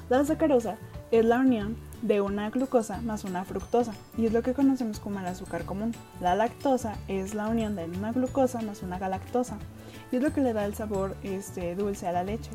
La 0.09 0.25
sacarosa 0.25 0.79
es 1.11 1.25
la 1.25 1.39
unión 1.39 1.75
de 2.01 2.21
una 2.21 2.49
glucosa 2.49 3.01
más 3.01 3.23
una 3.23 3.45
fructosa 3.45 3.93
y 4.17 4.25
es 4.25 4.33
lo 4.33 4.43
que 4.43 4.53
conocemos 4.53 4.99
como 4.99 5.19
el 5.19 5.25
azúcar 5.25 5.65
común. 5.65 5.93
La 6.21 6.35
lactosa 6.35 6.95
es 7.07 7.33
la 7.33 7.47
unión 7.47 7.75
de 7.75 7.85
una 7.85 8.11
glucosa 8.11 8.61
más 8.61 8.83
una 8.83 8.99
galactosa 8.99 9.57
y 10.11 10.17
es 10.17 10.21
lo 10.21 10.33
que 10.33 10.41
le 10.41 10.53
da 10.53 10.65
el 10.65 10.75
sabor 10.75 11.15
este, 11.23 11.75
dulce 11.75 12.07
a 12.07 12.11
la 12.11 12.23
leche. 12.23 12.51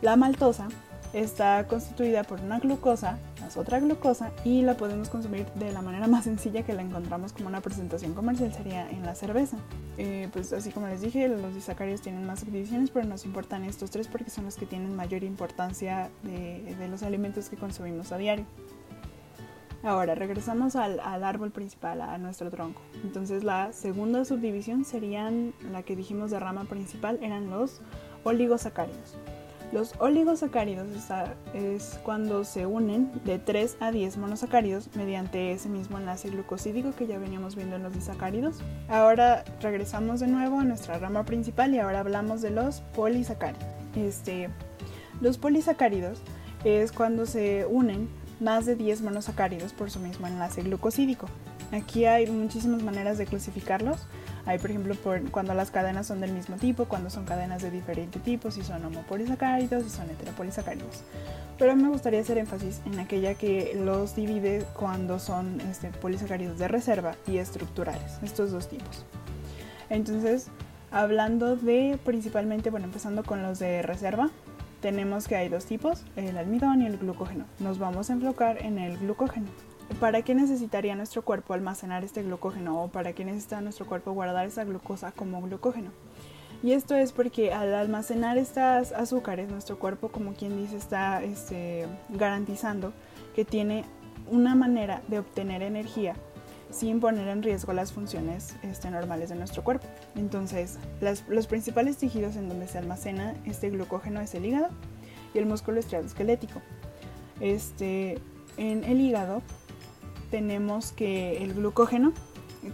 La 0.00 0.16
maltosa 0.16 0.68
está 1.12 1.66
constituida 1.68 2.24
por 2.24 2.40
una 2.40 2.58
glucosa 2.58 3.18
otra 3.56 3.80
glucosa 3.80 4.32
y 4.44 4.62
la 4.62 4.76
podemos 4.76 5.08
consumir 5.08 5.46
de 5.54 5.72
la 5.72 5.82
manera 5.82 6.06
más 6.06 6.24
sencilla 6.24 6.62
que 6.62 6.72
la 6.72 6.82
encontramos 6.82 7.32
como 7.32 7.48
una 7.48 7.60
presentación 7.60 8.14
comercial 8.14 8.52
sería 8.52 8.88
en 8.90 9.02
la 9.04 9.14
cerveza. 9.14 9.56
Eh, 9.98 10.28
pues 10.32 10.52
así 10.52 10.70
como 10.70 10.88
les 10.88 11.00
dije, 11.00 11.28
los 11.28 11.54
disacáridos 11.54 12.00
tienen 12.00 12.26
más 12.26 12.40
subdivisiones, 12.40 12.90
pero 12.90 13.06
nos 13.06 13.24
importan 13.24 13.64
estos 13.64 13.90
tres 13.90 14.08
porque 14.08 14.30
son 14.30 14.44
los 14.44 14.56
que 14.56 14.66
tienen 14.66 14.94
mayor 14.96 15.24
importancia 15.24 16.10
de, 16.22 16.88
los 16.90 17.02
alimentos 17.02 17.48
que 17.48 17.56
consumimos 17.56 18.12
a 18.12 18.18
diario. 18.18 18.44
Ahora 19.82 20.14
regresamos 20.14 20.76
al, 20.76 21.00
árbol 21.00 21.50
principal, 21.50 22.00
a 22.00 22.16
nuestro 22.18 22.50
tronco. 22.50 22.80
Entonces 23.02 23.42
la 23.42 23.72
segunda 23.72 24.24
subdivisión 24.24 24.84
serían, 24.84 25.54
la 25.72 25.82
que 25.82 25.96
dijimos 25.96 26.30
de 26.30 26.38
rama 26.38 26.64
principal, 26.64 27.18
eran 27.22 27.50
los 27.50 27.80
oligosacáridos. 28.24 29.16
Los 29.72 29.94
oligosacáridos 29.98 30.86
es 31.54 31.98
cuando 32.02 32.44
se 32.44 32.66
unen 32.66 33.10
de 33.24 33.38
3 33.38 33.78
a 33.80 33.90
10 33.90 34.18
monosacáridos 34.18 34.90
mediante 34.94 35.52
ese 35.52 35.70
mismo 35.70 35.98
enlace 35.98 36.28
glucosídico 36.28 36.92
que 36.94 37.06
ya 37.06 37.18
veníamos 37.18 37.56
viendo 37.56 37.76
en 37.76 37.82
los 37.82 37.94
disacáridos. 37.94 38.60
Ahora 38.88 39.44
regresamos 39.62 40.20
de 40.20 40.26
nuevo 40.26 40.60
a 40.60 40.64
nuestra 40.64 40.98
rama 40.98 41.24
principal 41.24 41.74
y 41.74 41.78
ahora 41.78 42.00
hablamos 42.00 42.42
de 42.42 42.50
los 42.50 42.82
polisacáridos. 42.94 43.64
Este, 43.96 44.50
los 45.22 45.38
polisacáridos 45.38 46.20
es 46.64 46.92
cuando 46.92 47.24
se 47.24 47.64
unen 47.64 48.10
más 48.40 48.66
de 48.66 48.76
10 48.76 49.00
monosacáridos 49.00 49.72
por 49.72 49.90
su 49.90 50.00
mismo 50.00 50.26
enlace 50.26 50.62
glucosídico. 50.62 51.28
Aquí 51.72 52.04
hay 52.04 52.26
muchísimas 52.30 52.82
maneras 52.82 53.16
de 53.16 53.24
clasificarlos. 53.24 54.06
Hay, 54.44 54.58
por 54.58 54.70
ejemplo, 54.70 54.94
por 54.96 55.30
cuando 55.30 55.54
las 55.54 55.70
cadenas 55.70 56.06
son 56.06 56.20
del 56.20 56.32
mismo 56.32 56.56
tipo, 56.56 56.86
cuando 56.86 57.10
son 57.10 57.24
cadenas 57.24 57.62
de 57.62 57.70
diferente 57.70 58.18
tipo, 58.18 58.50
si 58.50 58.62
son 58.62 58.84
homopolisacáridos, 58.84 59.84
si 59.84 59.90
son 59.90 60.10
heteropolisacáridos. 60.10 61.02
Pero 61.58 61.76
me 61.76 61.88
gustaría 61.88 62.20
hacer 62.20 62.38
énfasis 62.38 62.80
en 62.86 62.98
aquella 62.98 63.34
que 63.34 63.72
los 63.76 64.16
divide 64.16 64.64
cuando 64.74 65.20
son 65.20 65.60
este, 65.60 65.90
polisacáridos 65.90 66.58
de 66.58 66.66
reserva 66.66 67.14
y 67.26 67.36
estructurales, 67.36 68.18
estos 68.22 68.50
dos 68.50 68.68
tipos. 68.68 69.04
Entonces, 69.90 70.48
hablando 70.90 71.54
de 71.54 71.98
principalmente, 72.04 72.70
bueno, 72.70 72.86
empezando 72.86 73.22
con 73.22 73.42
los 73.42 73.60
de 73.60 73.82
reserva, 73.82 74.30
tenemos 74.80 75.28
que 75.28 75.36
hay 75.36 75.48
dos 75.48 75.66
tipos, 75.66 76.02
el 76.16 76.36
almidón 76.36 76.82
y 76.82 76.86
el 76.86 76.98
glucógeno. 76.98 77.44
Nos 77.60 77.78
vamos 77.78 78.10
a 78.10 78.14
enfocar 78.14 78.60
en 78.60 78.78
el 78.78 78.98
glucógeno. 78.98 79.46
¿Para 80.00 80.22
qué 80.22 80.34
necesitaría 80.34 80.94
nuestro 80.96 81.22
cuerpo 81.22 81.54
almacenar 81.54 82.04
este 82.04 82.22
glucógeno 82.22 82.82
o 82.82 82.88
para 82.88 83.12
qué 83.12 83.24
necesita 83.24 83.60
nuestro 83.60 83.86
cuerpo 83.86 84.12
guardar 84.12 84.46
esa 84.46 84.64
glucosa 84.64 85.12
como 85.12 85.40
glucógeno? 85.42 85.90
Y 86.62 86.72
esto 86.72 86.94
es 86.94 87.12
porque 87.12 87.52
al 87.52 87.74
almacenar 87.74 88.38
estas 88.38 88.92
azúcares, 88.92 89.50
nuestro 89.50 89.78
cuerpo, 89.78 90.08
como 90.08 90.34
quien 90.34 90.56
dice, 90.56 90.76
está 90.76 91.22
este, 91.22 91.86
garantizando 92.08 92.92
que 93.34 93.44
tiene 93.44 93.84
una 94.30 94.54
manera 94.54 95.02
de 95.08 95.18
obtener 95.18 95.62
energía 95.62 96.14
sin 96.70 97.00
poner 97.00 97.28
en 97.28 97.42
riesgo 97.42 97.72
las 97.72 97.92
funciones 97.92 98.56
este, 98.62 98.90
normales 98.90 99.28
de 99.28 99.34
nuestro 99.34 99.62
cuerpo. 99.62 99.86
Entonces, 100.14 100.78
los 101.28 101.46
principales 101.46 101.98
tejidos 101.98 102.36
en 102.36 102.48
donde 102.48 102.68
se 102.68 102.78
almacena 102.78 103.34
este 103.44 103.70
glucógeno 103.70 104.20
es 104.20 104.34
el 104.34 104.46
hígado 104.46 104.68
y 105.34 105.38
el 105.38 105.46
músculo 105.46 105.80
esquelético. 105.80 106.62
Este, 107.40 108.18
en 108.56 108.84
el 108.84 109.00
hígado 109.00 109.42
tenemos 110.32 110.92
que 110.92 111.44
el 111.44 111.52
glucógeno, 111.52 112.14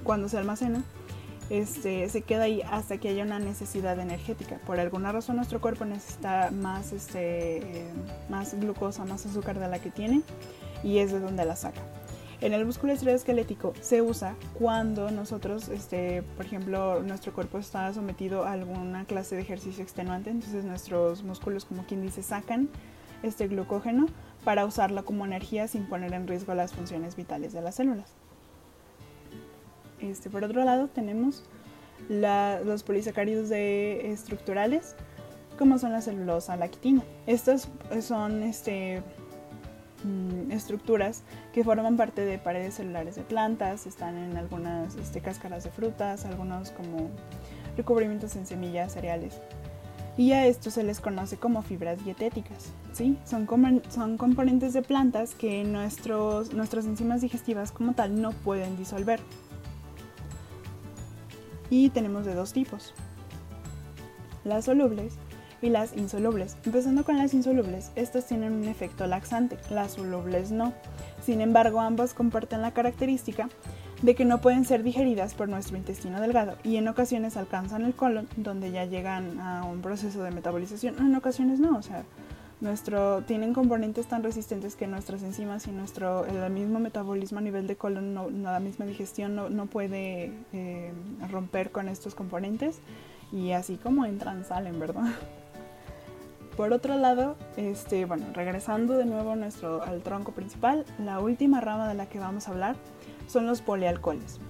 cuando 0.04 0.28
se 0.28 0.38
almacena, 0.38 0.84
este, 1.50 2.08
se 2.08 2.22
queda 2.22 2.44
ahí 2.44 2.62
hasta 2.70 2.98
que 2.98 3.08
haya 3.08 3.24
una 3.24 3.40
necesidad 3.40 3.98
energética. 3.98 4.60
Por 4.64 4.78
alguna 4.78 5.10
razón 5.10 5.36
nuestro 5.36 5.60
cuerpo 5.60 5.84
necesita 5.84 6.52
más, 6.52 6.92
este, 6.92 7.84
más 8.30 8.54
glucosa, 8.60 9.04
más 9.04 9.26
azúcar 9.26 9.58
de 9.58 9.66
la 9.66 9.80
que 9.80 9.90
tiene 9.90 10.22
y 10.84 10.98
es 10.98 11.10
de 11.10 11.18
donde 11.18 11.44
la 11.44 11.56
saca. 11.56 11.82
En 12.40 12.52
el 12.52 12.64
músculo 12.64 12.92
esquelético 12.92 13.72
se 13.80 14.02
usa 14.02 14.36
cuando 14.56 15.10
nosotros, 15.10 15.68
este, 15.68 16.22
por 16.36 16.46
ejemplo, 16.46 17.02
nuestro 17.02 17.32
cuerpo 17.32 17.58
está 17.58 17.92
sometido 17.92 18.44
a 18.44 18.52
alguna 18.52 19.04
clase 19.04 19.34
de 19.34 19.42
ejercicio 19.42 19.82
extenuante, 19.82 20.30
entonces 20.30 20.64
nuestros 20.64 21.24
músculos, 21.24 21.64
como 21.64 21.84
quien 21.86 22.02
dice, 22.02 22.22
sacan 22.22 22.68
este 23.24 23.48
glucógeno 23.48 24.06
para 24.48 24.64
usarlo 24.64 25.04
como 25.04 25.26
energía 25.26 25.68
sin 25.68 25.84
poner 25.84 26.14
en 26.14 26.26
riesgo 26.26 26.54
las 26.54 26.72
funciones 26.72 27.16
vitales 27.16 27.52
de 27.52 27.60
las 27.60 27.74
células. 27.74 28.14
Este, 30.00 30.30
por 30.30 30.42
otro 30.42 30.64
lado, 30.64 30.88
tenemos 30.88 31.44
los 32.08 32.82
polisacáridos 32.82 33.50
de 33.50 34.10
estructurales, 34.10 34.96
como 35.58 35.78
son 35.78 35.92
la 35.92 36.00
celulosa, 36.00 36.56
la 36.56 36.68
quitina. 36.68 37.02
Estos 37.26 37.68
son 38.00 38.42
este, 38.42 39.02
Mm, 40.04 40.52
estructuras 40.52 41.24
que 41.52 41.64
forman 41.64 41.96
parte 41.96 42.24
de 42.24 42.38
paredes 42.38 42.74
celulares 42.74 43.16
de 43.16 43.22
plantas, 43.22 43.84
están 43.84 44.16
en 44.16 44.36
algunas 44.36 44.94
este, 44.94 45.20
cáscaras 45.20 45.64
de 45.64 45.70
frutas, 45.70 46.24
algunos 46.24 46.70
como 46.70 47.10
recubrimientos 47.76 48.36
en 48.36 48.46
semillas, 48.46 48.92
cereales. 48.92 49.40
Y 50.18 50.32
a 50.32 50.46
esto 50.46 50.72
se 50.72 50.82
les 50.82 51.00
conoce 51.00 51.36
como 51.36 51.62
fibras 51.62 52.04
dietéticas. 52.04 52.72
¿sí? 52.92 53.16
Son, 53.24 53.46
son 53.88 54.18
componentes 54.18 54.72
de 54.72 54.82
plantas 54.82 55.36
que 55.36 55.62
nuestros, 55.62 56.52
nuestras 56.52 56.86
enzimas 56.86 57.20
digestivas 57.20 57.70
como 57.70 57.94
tal 57.94 58.20
no 58.20 58.32
pueden 58.32 58.76
disolver. 58.76 59.20
Y 61.70 61.90
tenemos 61.90 62.26
de 62.26 62.34
dos 62.34 62.52
tipos. 62.52 62.94
Las 64.42 64.64
solubles 64.64 65.14
y 65.62 65.68
las 65.70 65.96
insolubles. 65.96 66.56
Empezando 66.66 67.04
con 67.04 67.16
las 67.16 67.32
insolubles, 67.32 67.92
estas 67.94 68.26
tienen 68.26 68.54
un 68.54 68.64
efecto 68.64 69.06
laxante, 69.06 69.56
las 69.70 69.92
solubles 69.92 70.50
no. 70.50 70.72
Sin 71.24 71.40
embargo, 71.40 71.80
ambas 71.80 72.12
comparten 72.12 72.60
la 72.60 72.72
característica 72.72 73.48
de 74.02 74.14
que 74.14 74.24
no 74.24 74.40
pueden 74.40 74.64
ser 74.64 74.82
digeridas 74.82 75.34
por 75.34 75.48
nuestro 75.48 75.76
intestino 75.76 76.20
delgado 76.20 76.56
y 76.62 76.76
en 76.76 76.88
ocasiones 76.88 77.36
alcanzan 77.36 77.84
el 77.84 77.94
colon 77.94 78.28
donde 78.36 78.70
ya 78.70 78.84
llegan 78.84 79.40
a 79.40 79.64
un 79.64 79.80
proceso 79.80 80.22
de 80.22 80.30
metabolización, 80.30 80.96
en 80.98 81.14
ocasiones 81.14 81.58
no, 81.58 81.76
o 81.76 81.82
sea, 81.82 82.04
nuestro, 82.60 83.22
tienen 83.22 83.54
componentes 83.54 84.06
tan 84.06 84.22
resistentes 84.22 84.74
que 84.74 84.86
nuestras 84.86 85.22
enzimas 85.22 85.66
y 85.66 85.70
nuestro, 85.70 86.26
el 86.26 86.50
mismo 86.52 86.80
metabolismo 86.80 87.38
a 87.38 87.42
nivel 87.42 87.66
de 87.66 87.76
colon, 87.76 88.14
no, 88.14 88.30
la 88.30 88.60
misma 88.60 88.84
digestión 88.84 89.36
no, 89.36 89.66
puede 89.66 90.32
eh, 90.52 90.92
romper 91.30 91.70
con 91.70 91.88
estos 91.88 92.14
componentes 92.14 92.80
y 93.32 93.52
así 93.52 93.76
como 93.76 94.04
entran, 94.06 94.44
salen, 94.44 94.80
¿verdad? 94.80 95.12
Por 96.56 96.72
otro 96.72 96.96
lado, 96.96 97.36
este, 97.56 98.04
bueno, 98.04 98.26
regresando 98.34 98.94
de 98.94 99.04
nuevo 99.04 99.36
nuestro, 99.36 99.80
al 99.84 100.02
tronco 100.02 100.32
principal, 100.32 100.84
la 100.98 101.20
última 101.20 101.60
rama 101.60 101.86
de 101.86 101.94
la 101.94 102.06
que 102.06 102.18
vamos 102.18 102.48
a 102.48 102.50
hablar 102.50 102.74
son 103.28 103.46
los 103.46 103.62
polialcoholes. 103.62 104.40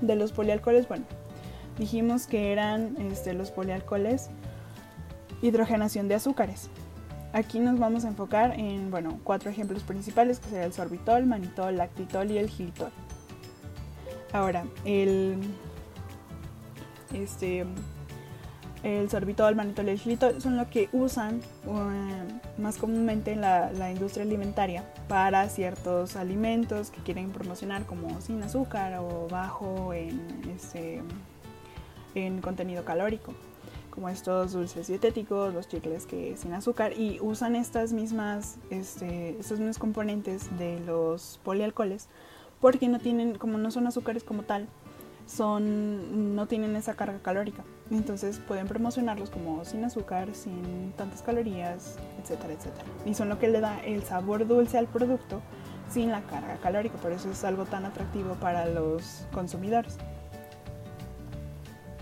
De 0.00 0.16
los 0.16 0.32
polialcoholes, 0.32 0.88
bueno, 0.88 1.04
dijimos 1.78 2.26
que 2.26 2.50
eran 2.50 2.96
este, 2.98 3.32
los 3.34 3.52
polialcoholes 3.52 4.30
hidrogenación 5.42 6.08
de 6.08 6.16
azúcares. 6.16 6.70
Aquí 7.32 7.58
nos 7.58 7.78
vamos 7.78 8.04
a 8.04 8.08
enfocar 8.08 8.58
en, 8.58 8.90
bueno, 8.90 9.18
cuatro 9.24 9.50
ejemplos 9.50 9.82
principales, 9.82 10.38
que 10.38 10.46
serían 10.46 10.66
el 10.66 10.72
sorbitol, 10.72 11.26
manitol, 11.26 11.76
lactitol 11.76 12.30
y 12.30 12.38
el 12.38 12.48
gilitol. 12.48 12.90
Ahora, 14.32 14.64
el, 14.84 15.38
este, 17.12 17.66
el 18.84 19.08
sorbitol, 19.08 19.48
el 19.48 19.56
manitol 19.56 19.86
y 19.86 19.90
el 19.90 19.98
xilitol 19.98 20.42
son 20.42 20.58
lo 20.58 20.68
que 20.68 20.90
usan 20.92 21.40
uh, 21.66 22.60
más 22.60 22.76
comúnmente 22.76 23.32
en 23.32 23.40
la, 23.40 23.90
industria 23.90 24.24
alimentaria 24.24 24.84
para 25.08 25.48
ciertos 25.48 26.16
alimentos 26.16 26.90
que 26.90 27.00
quieren 27.00 27.30
promocionar 27.30 27.86
como 27.86 28.20
sin 28.20 28.42
azúcar 28.42 28.98
o 28.98 29.26
bajo 29.30 29.94
en, 29.94 30.20
este, 30.54 31.02
en 32.14 32.40
contenido 32.42 32.84
calórico 32.84 33.32
como 33.88 34.08
estos 34.08 34.52
dulces 34.52 34.88
dietéticos, 34.88 35.54
los 35.54 35.68
chicles 35.68 36.04
que 36.04 36.36
sin 36.36 36.52
azúcar 36.52 36.92
y 36.98 37.20
usan 37.20 37.54
estas 37.54 37.92
mismas, 37.92 38.58
este, 38.68 39.38
estos 39.38 39.60
mismos 39.60 39.78
componentes 39.78 40.58
de 40.58 40.80
los 40.80 41.40
polialcoholes 41.44 42.08
porque 42.60 42.88
no 42.88 42.98
tienen, 42.98 43.38
como 43.38 43.56
no 43.56 43.70
son 43.70 43.86
azúcares 43.86 44.24
como 44.24 44.42
tal, 44.42 44.66
son, 45.26 46.34
no 46.34 46.46
tienen 46.46 46.76
esa 46.76 46.94
carga 46.94 47.20
calórica 47.22 47.64
Entonces 47.90 48.38
pueden 48.38 48.66
promocionarlos 48.66 49.30
como 49.30 49.64
sin 49.64 49.84
azúcar, 49.84 50.34
sin 50.34 50.92
tantas 50.96 51.22
calorías, 51.22 51.96
etcétera, 52.22 52.54
etcétera. 52.54 52.84
Y 53.04 53.14
son 53.14 53.28
lo 53.28 53.38
que 53.38 53.48
le 53.48 53.60
da 53.60 53.78
el 53.84 54.02
sabor 54.02 54.46
dulce 54.46 54.78
al 54.78 54.86
producto 54.86 55.42
sin 55.90 56.10
la 56.10 56.22
carga 56.22 56.56
calórica. 56.56 56.96
Por 56.96 57.12
eso 57.12 57.30
es 57.30 57.44
algo 57.44 57.66
tan 57.66 57.84
atractivo 57.84 58.34
para 58.34 58.66
los 58.66 59.26
consumidores. 59.32 59.98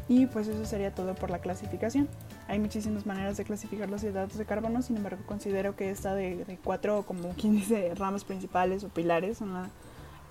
Y 0.08 0.26
pues 0.26 0.48
eso 0.48 0.64
sería 0.64 0.94
todo 0.94 1.14
por 1.14 1.30
la 1.30 1.38
clasificación. 1.38 2.08
Hay 2.48 2.58
muchísimas 2.58 3.06
maneras 3.06 3.36
de 3.36 3.44
clasificar 3.44 3.88
los 3.88 4.02
hidratos 4.04 4.36
de 4.36 4.44
carbono, 4.44 4.82
sin 4.82 4.96
embargo 4.98 5.22
considero 5.26 5.74
que 5.74 5.90
esta 5.90 6.14
de, 6.14 6.58
cuatro, 6.62 7.04
como 7.06 7.30
quien 7.30 7.52
dice, 7.56 7.94
ramas 7.94 8.24
principales 8.24 8.84
o 8.84 8.88
pilares, 8.88 9.38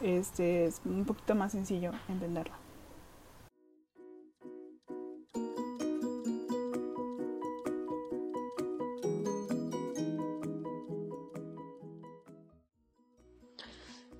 este, 0.02 0.66
es 0.66 0.82
un 0.86 1.06
poquito 1.06 1.36
más 1.36 1.54
sencillo 1.54 1.92
entenderlo. 2.10 2.61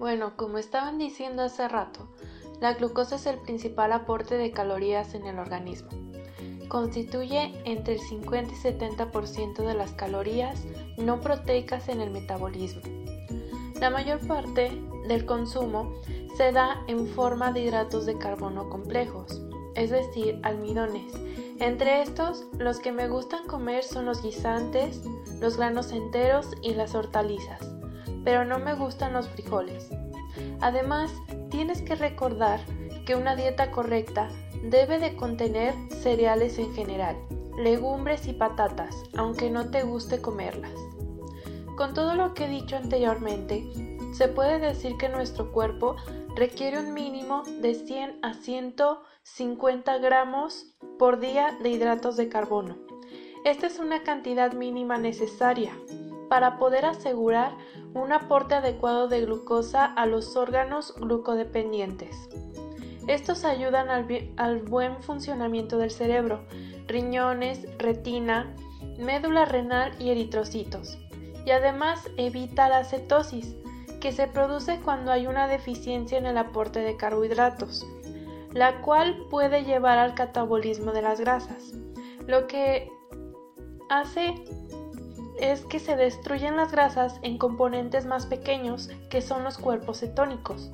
Bueno, 0.02 0.34
como 0.36 0.58
estaban 0.58 0.98
diciendo 0.98 1.44
hace 1.44 1.68
rato, 1.68 2.08
la 2.60 2.74
glucosa 2.74 3.18
es 3.18 3.28
el 3.28 3.38
principal 3.38 3.92
aporte 3.92 4.36
de 4.36 4.50
calorías 4.50 5.14
en 5.14 5.28
el 5.28 5.38
organismo. 5.38 5.92
Constituye 6.70 7.54
entre 7.66 7.94
el 7.94 8.00
50 8.00 8.52
y 8.52 8.56
70% 8.56 9.58
de 9.58 9.76
las 9.76 9.92
calorías 9.92 10.64
no 10.98 11.22
proteicas 11.22 11.88
en 11.88 12.02
el 12.02 12.10
metabolismo. 12.10 12.82
La 13.80 13.92
mayor 13.92 14.18
parte 14.26 14.72
del 15.08 15.28
consumo 15.28 15.94
se 16.36 16.52
da 16.52 16.84
en 16.88 17.06
forma 17.06 17.52
de 17.52 17.62
hidratos 17.62 18.08
de 18.08 18.18
carbono 18.18 18.70
complejos, 18.72 19.40
es 19.76 19.92
decir, 19.92 20.40
almidones. 20.42 21.14
Entre 21.60 22.02
estos, 22.02 22.48
los 22.58 22.80
que 22.80 22.92
me 22.92 23.08
gustan 23.08 23.46
comer 23.46 23.84
son 23.84 24.06
los 24.06 24.24
guisantes, 24.24 25.04
los 25.40 25.58
granos 25.58 25.92
enteros 25.92 26.48
y 26.64 26.74
las 26.74 26.96
hortalizas 26.96 27.71
pero 28.24 28.46
no 28.46 28.60
me 28.60 28.74
gustan 28.74 29.14
los 29.14 29.28
frijoles. 29.30 29.90
Además, 30.62 31.12
tienes 31.50 31.82
que 31.82 31.96
recordar 31.96 32.60
que 33.06 33.16
una 33.16 33.36
dieta 33.36 33.72
correcta 33.72 34.30
debe 34.64 35.00
de 35.00 35.16
contener 35.16 35.74
cereales 35.90 36.60
en 36.60 36.74
general, 36.74 37.18
legumbres 37.58 38.28
y 38.28 38.34
patatas, 38.34 38.96
aunque 39.18 39.50
no 39.50 39.70
te 39.70 39.84
guste 39.84 40.22
comerlas. 40.22 40.74
Con 41.76 41.94
todo 41.94 42.16
lo 42.16 42.34
que 42.34 42.46
he 42.46 42.50
dicho 42.50 42.76
anteriormente, 42.76 43.64
se 44.14 44.28
puede 44.28 44.60
decir 44.60 44.98
que 44.98 45.10
nuestro 45.10 45.52
cuerpo 45.52 45.96
requiere 46.36 46.80
un 46.80 46.94
mínimo 46.94 47.44
de 47.62 47.74
100 47.76 48.20
a 48.22 48.34
150 48.34 49.98
gramos 49.98 50.76
por 51.00 51.20
día 51.20 51.58
de 51.62 51.70
hidratos 51.70 52.18
de 52.18 52.30
carbono. 52.30 52.78
Esta 53.44 53.68
es 53.68 53.80
una 53.80 54.04
cantidad 54.04 54.54
mínima 54.54 54.98
necesaria 54.98 55.72
para 56.30 56.58
poder 56.58 56.86
asegurar 56.86 57.52
un 57.94 58.12
aporte 58.14 58.56
adecuado 58.56 59.08
de 59.08 59.22
glucosa 59.22 59.86
a 59.86 60.06
los 60.06 60.36
órganos 60.36 60.94
glucodependientes. 60.96 62.30
Estos 63.08 63.46
ayudan 63.46 63.90
al, 63.90 64.60
buen 64.60 65.02
funcionamiento 65.02 65.78
del 65.78 65.92
cerebro, 65.92 66.42
riñones, 66.88 67.66
retina, 67.78 68.56
médula 69.00 69.46
renal 69.46 69.92
y 70.00 70.12
eritrocitos. 70.12 70.98
Y 71.46 71.52
además 71.52 72.08
evita 72.18 72.70
la 72.70 72.84
cetosis, 72.84 73.56
que 74.00 74.12
se 74.12 74.28
produce 74.28 74.80
cuando 74.80 75.12
hay 75.12 75.28
una 75.28 75.48
deficiencia 75.48 76.18
en 76.18 76.26
el 76.26 76.38
aporte 76.38 76.80
de 76.80 76.98
carbohidratos, 76.98 77.86
la 78.54 78.82
cual 78.82 79.26
puede 79.30 79.64
llevar 79.64 79.98
al 79.98 80.16
catabolismo 80.16 80.92
de 80.92 81.02
las 81.02 81.20
grasas, 81.20 81.74
lo 82.28 82.48
que 82.48 82.92
hace 83.90 84.36
es 85.42 85.66
que 85.66 85.80
se 85.80 85.96
destruyen 85.96 86.56
las 86.56 86.72
grasas 86.72 87.20
en 87.24 87.38
componentes 87.38 88.06
más 88.06 88.28
pequeños 88.28 88.90
que 89.10 89.22
son 89.22 89.44
los 89.44 89.58
cuerpos 89.58 90.00
cetónicos. 90.00 90.72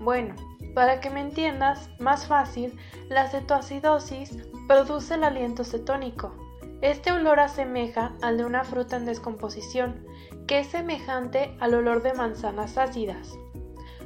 Bueno, 0.00 0.34
para 0.74 1.00
que 1.00 1.10
me 1.10 1.20
entiendas 1.20 1.90
más 1.98 2.26
fácil, 2.26 2.78
la 3.08 3.28
cetoacidosis 3.28 4.38
produce 4.66 5.14
el 5.14 5.24
aliento 5.24 5.64
cetónico. 5.64 6.32
Este 6.80 7.12
olor 7.12 7.40
asemeja 7.40 8.12
al 8.22 8.38
de 8.38 8.44
una 8.44 8.64
fruta 8.64 8.96
en 8.96 9.04
descomposición, 9.04 10.06
que 10.46 10.60
es 10.60 10.68
semejante 10.68 11.56
al 11.60 11.74
olor 11.74 12.02
de 12.02 12.14
manzanas 12.14 12.78
ácidas. 12.78 13.32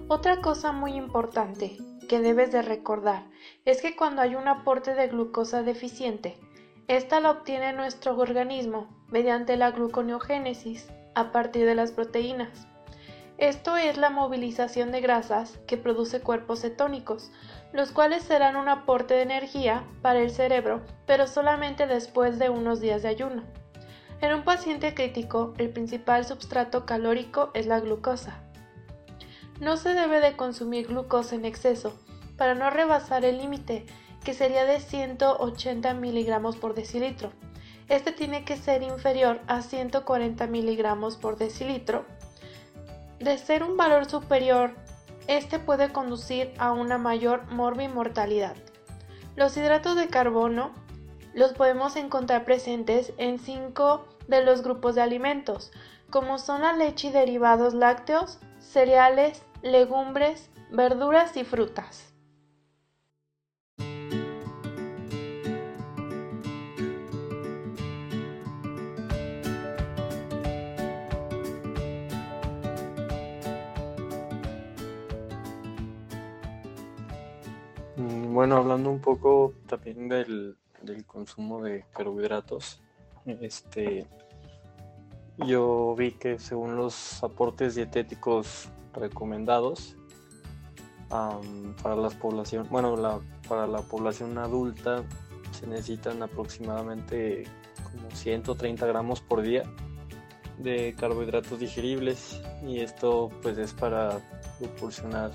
Otra 0.08 0.40
cosa 0.40 0.72
muy 0.72 0.94
importante 0.94 1.76
que 2.08 2.20
debes 2.20 2.50
de 2.50 2.62
recordar 2.62 3.24
es 3.66 3.82
que 3.82 3.94
cuando 3.94 4.22
hay 4.22 4.34
un 4.36 4.48
aporte 4.48 4.94
de 4.94 5.08
glucosa 5.08 5.62
deficiente, 5.62 6.38
esta 6.88 7.20
la 7.20 7.30
obtiene 7.30 7.74
nuestro 7.74 8.16
organismo 8.16 8.88
mediante 9.08 9.56
la 9.58 9.70
gluconeogénesis 9.70 10.88
a 11.14 11.32
partir 11.32 11.66
de 11.66 11.74
las 11.74 11.92
proteínas. 11.92 12.66
Esto 13.36 13.76
es 13.76 13.98
la 13.98 14.10
movilización 14.10 14.90
de 14.90 15.00
grasas 15.00 15.58
que 15.66 15.76
produce 15.76 16.20
cuerpos 16.20 16.62
cetónicos, 16.62 17.30
los 17.72 17.92
cuales 17.92 18.22
serán 18.22 18.56
un 18.56 18.68
aporte 18.68 19.14
de 19.14 19.22
energía 19.22 19.84
para 20.00 20.20
el 20.20 20.30
cerebro, 20.30 20.80
pero 21.06 21.26
solamente 21.26 21.86
después 21.86 22.38
de 22.38 22.48
unos 22.48 22.80
días 22.80 23.02
de 23.02 23.08
ayuno. 23.08 23.44
En 24.20 24.34
un 24.34 24.42
paciente 24.42 24.94
crítico, 24.94 25.54
el 25.58 25.68
principal 25.70 26.24
substrato 26.24 26.86
calórico 26.86 27.50
es 27.54 27.66
la 27.66 27.78
glucosa. 27.80 28.40
No 29.60 29.76
se 29.76 29.92
debe 29.92 30.20
de 30.20 30.36
consumir 30.36 30.88
glucosa 30.88 31.36
en 31.36 31.44
exceso 31.44 31.96
para 32.36 32.54
no 32.54 32.70
rebasar 32.70 33.24
el 33.24 33.38
límite, 33.38 33.84
que 34.28 34.34
sería 34.34 34.66
de 34.66 34.78
180 34.78 35.94
miligramos 35.94 36.58
por 36.58 36.74
decilitro 36.74 37.32
este 37.88 38.12
tiene 38.12 38.44
que 38.44 38.58
ser 38.58 38.82
inferior 38.82 39.40
a 39.46 39.62
140 39.62 40.46
miligramos 40.48 41.16
por 41.16 41.38
decilitro. 41.38 42.04
De 43.18 43.38
ser 43.38 43.62
un 43.62 43.78
valor 43.78 44.04
superior, 44.04 44.74
este 45.28 45.58
puede 45.58 45.90
conducir 45.90 46.52
a 46.58 46.72
una 46.72 46.98
mayor 46.98 47.50
morbimortalidad. 47.50 48.56
Los 49.34 49.56
hidratos 49.56 49.96
de 49.96 50.08
carbono 50.08 50.72
los 51.32 51.54
podemos 51.54 51.96
encontrar 51.96 52.44
presentes 52.44 53.14
en 53.16 53.38
cinco 53.38 54.04
de 54.26 54.44
los 54.44 54.62
grupos 54.62 54.94
de 54.94 55.00
alimentos, 55.00 55.72
como 56.10 56.36
son 56.38 56.60
la 56.60 56.74
leche 56.74 57.08
y 57.08 57.12
derivados 57.12 57.72
lácteos, 57.72 58.38
cereales, 58.58 59.42
legumbres, 59.62 60.50
verduras 60.70 61.34
y 61.38 61.44
frutas. 61.44 62.07
Bueno, 78.38 78.56
hablando 78.56 78.88
un 78.88 79.00
poco 79.00 79.52
también 79.66 80.08
del, 80.08 80.56
consumo 81.08 81.60
de 81.60 81.84
carbohidratos, 81.92 82.80
este, 83.26 84.06
yo 85.38 85.96
vi 85.98 86.12
que 86.12 86.38
según 86.38 86.76
los 86.76 87.20
aportes 87.24 87.74
dietéticos 87.74 88.68
recomendados 88.94 89.96
para 91.08 91.96
la 91.96 92.10
población, 92.10 92.68
bueno, 92.70 93.20
para 93.48 93.66
la 93.66 93.82
población 93.82 94.38
adulta 94.38 95.02
se 95.50 95.66
necesitan 95.66 96.22
aproximadamente 96.22 97.42
como 97.82 98.08
130 98.12 98.86
gramos 98.86 99.20
por 99.20 99.42
día 99.42 99.64
de 100.58 100.94
carbohidratos 100.96 101.58
digeribles 101.58 102.40
y 102.64 102.78
esto 102.78 103.30
pues 103.42 103.58
es 103.58 103.72
para 103.72 104.20
proporcionar 104.60 105.32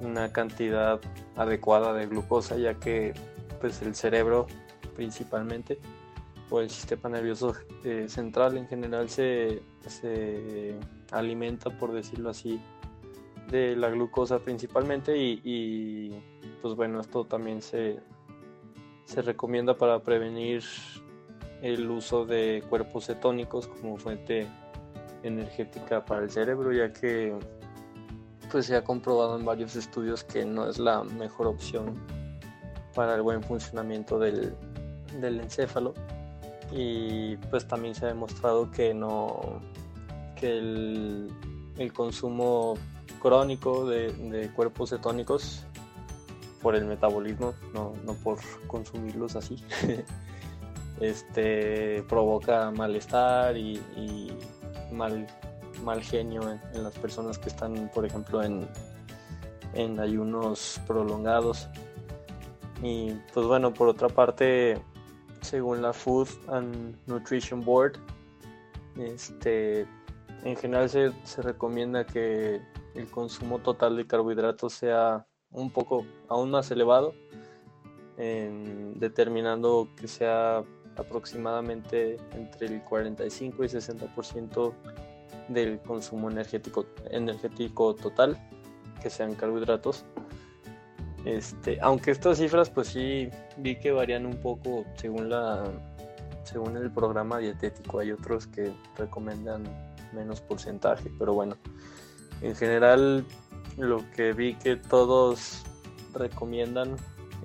una 0.00 0.32
cantidad 0.32 0.98
adecuada 1.36 1.94
de 1.94 2.06
glucosa 2.06 2.56
ya 2.56 2.74
que 2.74 3.14
pues 3.60 3.82
el 3.82 3.94
cerebro 3.94 4.46
principalmente 4.96 5.78
o 6.50 6.60
el 6.60 6.68
sistema 6.68 7.08
nervioso 7.08 7.54
eh, 7.84 8.06
central 8.08 8.56
en 8.56 8.66
general 8.66 9.08
se, 9.08 9.62
alimenta 11.12 11.70
por 11.70 11.92
decirlo 11.92 12.30
así 12.30 12.60
de 13.48 13.76
la 13.76 13.88
glucosa 13.90 14.38
principalmente 14.40 15.16
y, 15.16 16.14
pues 16.62 16.74
bueno 16.74 17.00
esto 17.00 17.24
también 17.24 17.62
se, 17.62 18.00
se 19.04 19.22
recomienda 19.22 19.76
para 19.76 20.00
prevenir 20.02 20.62
el 21.62 21.90
uso 21.90 22.24
de 22.24 22.64
cuerpos 22.68 23.06
cetónicos 23.06 23.66
como 23.66 23.96
fuente 23.96 24.46
energética 25.22 26.04
para 26.04 26.22
el 26.22 26.30
cerebro 26.30 26.72
ya 26.72 26.92
que 26.92 27.34
pues 28.50 28.66
se 28.66 28.76
ha 28.76 28.84
comprobado 28.84 29.38
en 29.38 29.44
varios 29.44 29.76
estudios 29.76 30.24
que 30.24 30.44
no 30.44 30.68
es 30.68 30.78
la 30.78 31.02
mejor 31.02 31.46
opción 31.46 31.94
para 32.94 33.14
el 33.14 33.22
buen 33.22 33.42
funcionamiento 33.42 34.18
del, 34.18 34.54
encéfalo 35.22 35.94
y 36.72 37.36
pues 37.36 37.66
también 37.66 37.94
se 37.94 38.04
ha 38.04 38.08
demostrado 38.08 38.70
que 38.70 38.94
no 38.94 39.60
que 40.36 40.58
el, 40.58 41.30
consumo 41.94 42.74
crónico 43.20 43.86
de, 43.86 44.50
cuerpos 44.54 44.90
cetónicos 44.90 45.64
por 46.60 46.76
el 46.76 46.84
metabolismo, 46.84 47.54
no, 47.72 47.94
no 48.04 48.12
por 48.14 48.38
consumirlos 48.66 49.34
así. 49.34 49.56
este 51.00 52.04
provoca 52.08 52.70
malestar 52.70 53.56
y, 53.56 53.80
mal, 54.92 55.26
mal 55.82 56.02
genio 56.02 56.42
en, 56.72 56.82
las 56.82 56.94
personas 56.98 57.38
que 57.38 57.48
están, 57.48 57.90
por 57.94 58.04
ejemplo, 58.04 58.42
en, 58.42 58.68
en 59.74 60.00
ayunos 60.00 60.80
prolongados. 60.86 61.68
Y 62.82 63.12
pues 63.34 63.46
bueno, 63.46 63.72
por 63.72 63.88
otra 63.88 64.08
parte, 64.08 64.80
según 65.40 65.82
la 65.82 65.92
Food 65.92 66.28
and 66.48 66.96
Nutrition 67.06 67.64
Board, 67.64 67.94
este, 68.96 69.86
en 70.44 70.56
general 70.56 70.88
se, 70.88 71.12
se 71.24 71.42
recomienda 71.42 72.04
que 72.06 72.60
el 72.94 73.10
consumo 73.10 73.58
total 73.58 73.96
de 73.96 74.06
carbohidratos 74.06 74.72
sea 74.72 75.26
un 75.52 75.70
poco 75.70 76.06
aún 76.28 76.50
más 76.50 76.70
elevado, 76.70 77.14
determinando 78.16 79.88
que 79.96 80.06
sea 80.06 80.62
aproximadamente 80.96 82.18
entre 82.32 82.66
el 82.66 82.82
45 82.82 83.64
y 83.64 83.68
60% 83.68 84.72
del 85.50 85.80
consumo 85.80 86.30
energético, 86.30 86.86
energético 87.10 87.94
total, 87.94 88.38
que 89.02 89.10
sean 89.10 89.34
carbohidratos. 89.34 90.04
Este, 91.24 91.78
aunque 91.82 92.12
estas 92.12 92.38
cifras 92.38 92.70
pues 92.70 92.88
sí 92.88 93.28
vi 93.58 93.78
que 93.78 93.92
varían 93.92 94.24
un 94.24 94.40
poco 94.40 94.86
según 94.96 95.28
la 95.28 95.64
según 96.44 96.76
el 96.76 96.90
programa 96.90 97.38
dietético. 97.38 98.00
Hay 98.00 98.12
otros 98.12 98.46
que 98.46 98.72
recomiendan 98.96 99.62
menos 100.12 100.40
porcentaje, 100.40 101.10
pero 101.18 101.34
bueno, 101.34 101.56
en 102.42 102.56
general 102.56 103.24
lo 103.76 103.98
que 104.12 104.32
vi 104.32 104.54
que 104.54 104.76
todos 104.76 105.62
recomiendan 106.14 106.96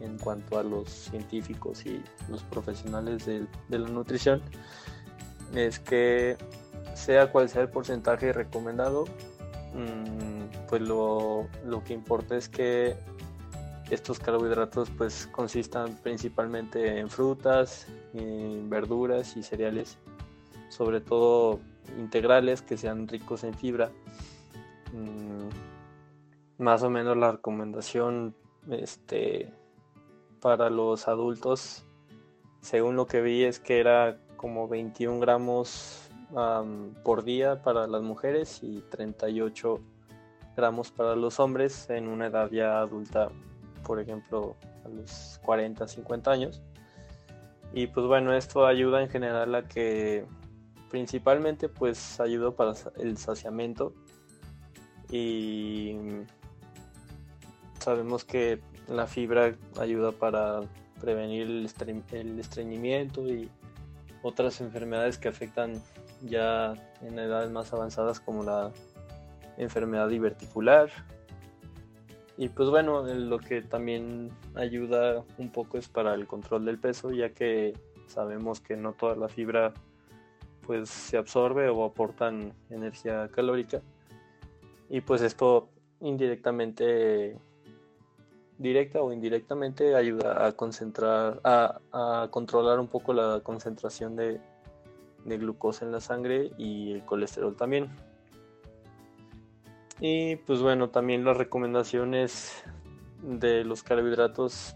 en 0.01 0.17
cuanto 0.17 0.57
a 0.59 0.63
los 0.63 0.89
científicos 0.89 1.85
y 1.85 2.01
los 2.29 2.43
profesionales 2.43 3.25
de, 3.25 3.47
la 3.69 3.89
nutrición 3.89 4.41
es 5.53 5.79
que 5.79 6.37
sea 6.95 7.31
cual 7.31 7.49
sea 7.49 7.63
el 7.63 7.69
porcentaje 7.69 8.33
recomendado, 8.33 9.05
mm, 9.73 10.67
pues 10.67 10.81
lo, 10.81 11.47
que 11.85 11.93
importa 11.93 12.37
es 12.37 12.49
que 12.49 12.95
estos 13.89 14.19
carbohidratos 14.19 14.89
pues 14.97 15.27
consistan 15.31 15.95
principalmente 16.01 16.99
en 16.99 17.09
frutas, 17.09 17.87
verduras 18.13 19.37
y 19.37 19.43
cereales, 19.43 19.97
sobre 20.69 21.01
todo 21.01 21.59
integrales 21.97 22.61
que 22.61 22.77
sean 22.77 23.07
ricos 23.07 23.43
en 23.43 23.53
fibra. 23.53 23.91
Mm, 24.93 25.49
más 26.57 26.83
o 26.83 26.89
menos 26.89 27.17
la 27.17 27.33
recomendación 27.33 28.35
este, 28.69 29.53
para 30.39 30.69
los 30.69 31.07
adultos, 31.07 31.85
según 32.61 32.95
lo 32.95 33.05
que 33.05 33.21
vi, 33.21 33.43
es 33.43 33.59
que 33.59 33.79
era 33.79 34.17
como 34.37 34.67
21 34.67 35.19
gramos 35.19 36.09
por 37.03 37.23
día 37.23 37.61
para 37.61 37.87
las 37.87 38.01
mujeres 38.01 38.59
y 38.61 38.81
38 38.89 39.79
gramos 40.55 40.91
para 40.91 41.15
los 41.15 41.39
hombres 41.39 41.89
en 41.89 42.07
una 42.07 42.27
edad 42.27 42.49
ya 42.51 42.79
adulta, 42.79 43.29
por 43.83 43.99
ejemplo, 43.99 44.55
a 44.85 44.89
los 44.89 45.39
40, 45.43 45.87
50 45.87 46.31
años. 46.31 46.61
Y 47.73 47.87
pues 47.87 48.05
bueno, 48.05 48.33
esto 48.33 48.65
ayuda 48.65 49.01
en 49.01 49.09
general 49.09 49.53
a 49.55 49.67
que 49.67 50.25
principalmente 50.89 51.67
pues 51.67 52.19
ayuda 52.19 52.51
para 52.51 52.73
el 52.97 53.17
saciamiento 53.17 53.93
y 55.11 55.97
sabemos 57.79 58.23
que 58.23 58.61
la 58.87 59.07
fibra 59.07 59.55
ayuda 59.79 60.11
para 60.11 60.61
prevenir 61.01 61.43
el, 61.43 62.39
estreñimiento 62.39 63.27
y 63.27 63.49
otras 64.25 64.59
enfermedades 64.59 65.19
que 65.19 65.27
afectan 65.27 65.83
ya 66.23 66.73
en 67.01 67.19
edades 67.19 67.51
más 67.51 67.71
avanzadas 67.73 68.19
como 68.19 68.43
la 68.43 68.71
enfermedad 69.57 70.09
diverticular. 70.09 70.89
Y 72.35 72.49
pues 72.49 72.69
bueno, 72.71 73.03
lo 73.03 73.37
que 73.37 73.61
también 73.61 74.31
ayuda 74.55 75.23
un 75.37 75.51
poco 75.51 75.77
es 75.77 75.87
para 75.87 76.15
el 76.15 76.25
control 76.25 76.65
del 76.65 76.79
peso, 76.79 77.11
ya 77.11 77.29
que 77.29 77.73
sabemos 78.07 78.61
que 78.61 78.75
no 78.75 78.93
toda 78.93 79.15
la 79.15 79.29
fibra 79.29 79.73
pues 80.65 80.89
se 80.89 81.17
absorbe 81.17 81.69
o 81.69 81.85
aportan 81.85 82.51
energía 82.71 83.29
calórica. 83.31 83.83
Y 84.89 85.01
pues 85.01 85.21
esto 85.21 85.69
indirectamente 85.99 87.37
directa 88.57 89.01
o 89.01 89.11
indirectamente 89.11 89.95
ayuda 89.95 90.45
a 90.45 90.53
concentrar, 90.53 91.41
a, 91.43 92.27
controlar 92.31 92.79
un 92.79 92.87
poco 92.87 93.13
la 93.13 93.41
concentración 93.41 94.15
de, 94.15 94.39
glucosa 95.25 95.85
en 95.85 95.91
la 95.91 95.99
sangre 95.99 96.51
y 96.57 96.93
el 96.93 97.03
colesterol 97.03 97.55
también. 97.55 97.89
Y 99.99 100.35
pues 100.37 100.61
bueno, 100.61 100.89
también 100.89 101.23
las 101.25 101.37
recomendaciones 101.37 102.63
de 103.21 103.63
los 103.63 103.81
carbohidratos, 103.81 104.75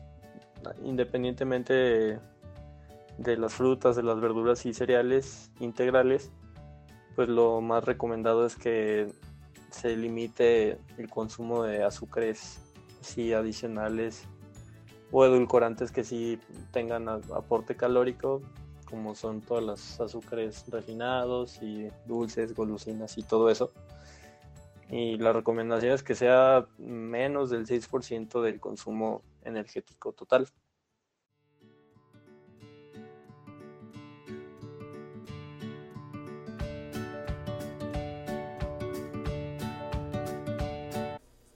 independientemente 0.84 1.74
de, 1.74 2.20
de, 3.18 3.38
las 3.38 3.54
frutas, 3.54 3.96
de 3.96 4.04
las 4.04 4.20
verduras 4.20 4.66
y 4.66 4.74
cereales 4.74 5.52
integrales, 5.60 6.32
pues 7.16 7.30
lo 7.30 7.62
más 7.62 7.84
recomendado 7.84 8.46
es 8.46 8.56
que 8.56 9.12
se 9.72 9.96
limite 9.96 10.80
el 10.98 11.10
consumo 11.10 11.64
de 11.64 11.84
azúcares 11.84 12.69
sí 13.02 13.34
adicionales 13.34 14.26
o 15.12 15.26
edulcorantes 15.26 15.92
que 15.92 16.04
sí 16.04 16.40
tengan 16.72 17.10
aporte 17.10 17.76
calórico, 17.76 18.42
como 18.86 19.16
son 19.16 19.42
todos 19.42 19.64
los 19.64 20.02
azúcares 20.02 20.66
refinados 20.70 21.62
y 21.62 21.90
dulces, 22.06 22.54
golosinas 22.54 23.18
y 23.18 23.24
todo 23.24 23.50
eso. 23.50 23.72
Y 24.90 25.18
la 25.18 25.34
recomendación 25.34 25.94
es 25.94 26.02
que 26.02 26.16
sea 26.16 26.66
menos 26.78 27.50
del 27.52 27.68
6% 27.68 28.42
del 28.42 28.60
consumo 28.60 29.22
energético 29.44 30.14
total. 30.14 30.48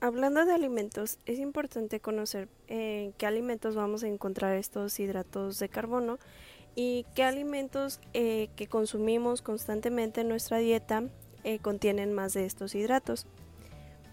Hablando 0.03 0.43
de 0.43 0.51
alimentos, 0.51 1.17
es 1.25 1.39
importante 1.39 2.01
conocer 2.01 2.49
en 2.67 2.77
eh, 2.77 3.13
qué 3.17 3.25
alimentos 3.25 3.73
vamos 3.73 4.03
a 4.03 4.09
encontrar 4.09 4.57
estos 4.57 4.99
hidratos 4.99 5.59
de 5.59 5.69
carbono 5.69 6.19
y 6.75 7.05
qué 7.15 7.23
alimentos 7.23 8.01
eh, 8.13 8.49
que 8.57 8.67
consumimos 8.67 9.41
constantemente 9.41 10.19
en 10.19 10.27
nuestra 10.27 10.57
dieta 10.57 11.03
eh, 11.45 11.59
contienen 11.59 12.11
más 12.11 12.33
de 12.33 12.45
estos 12.45 12.75
hidratos. 12.75 13.27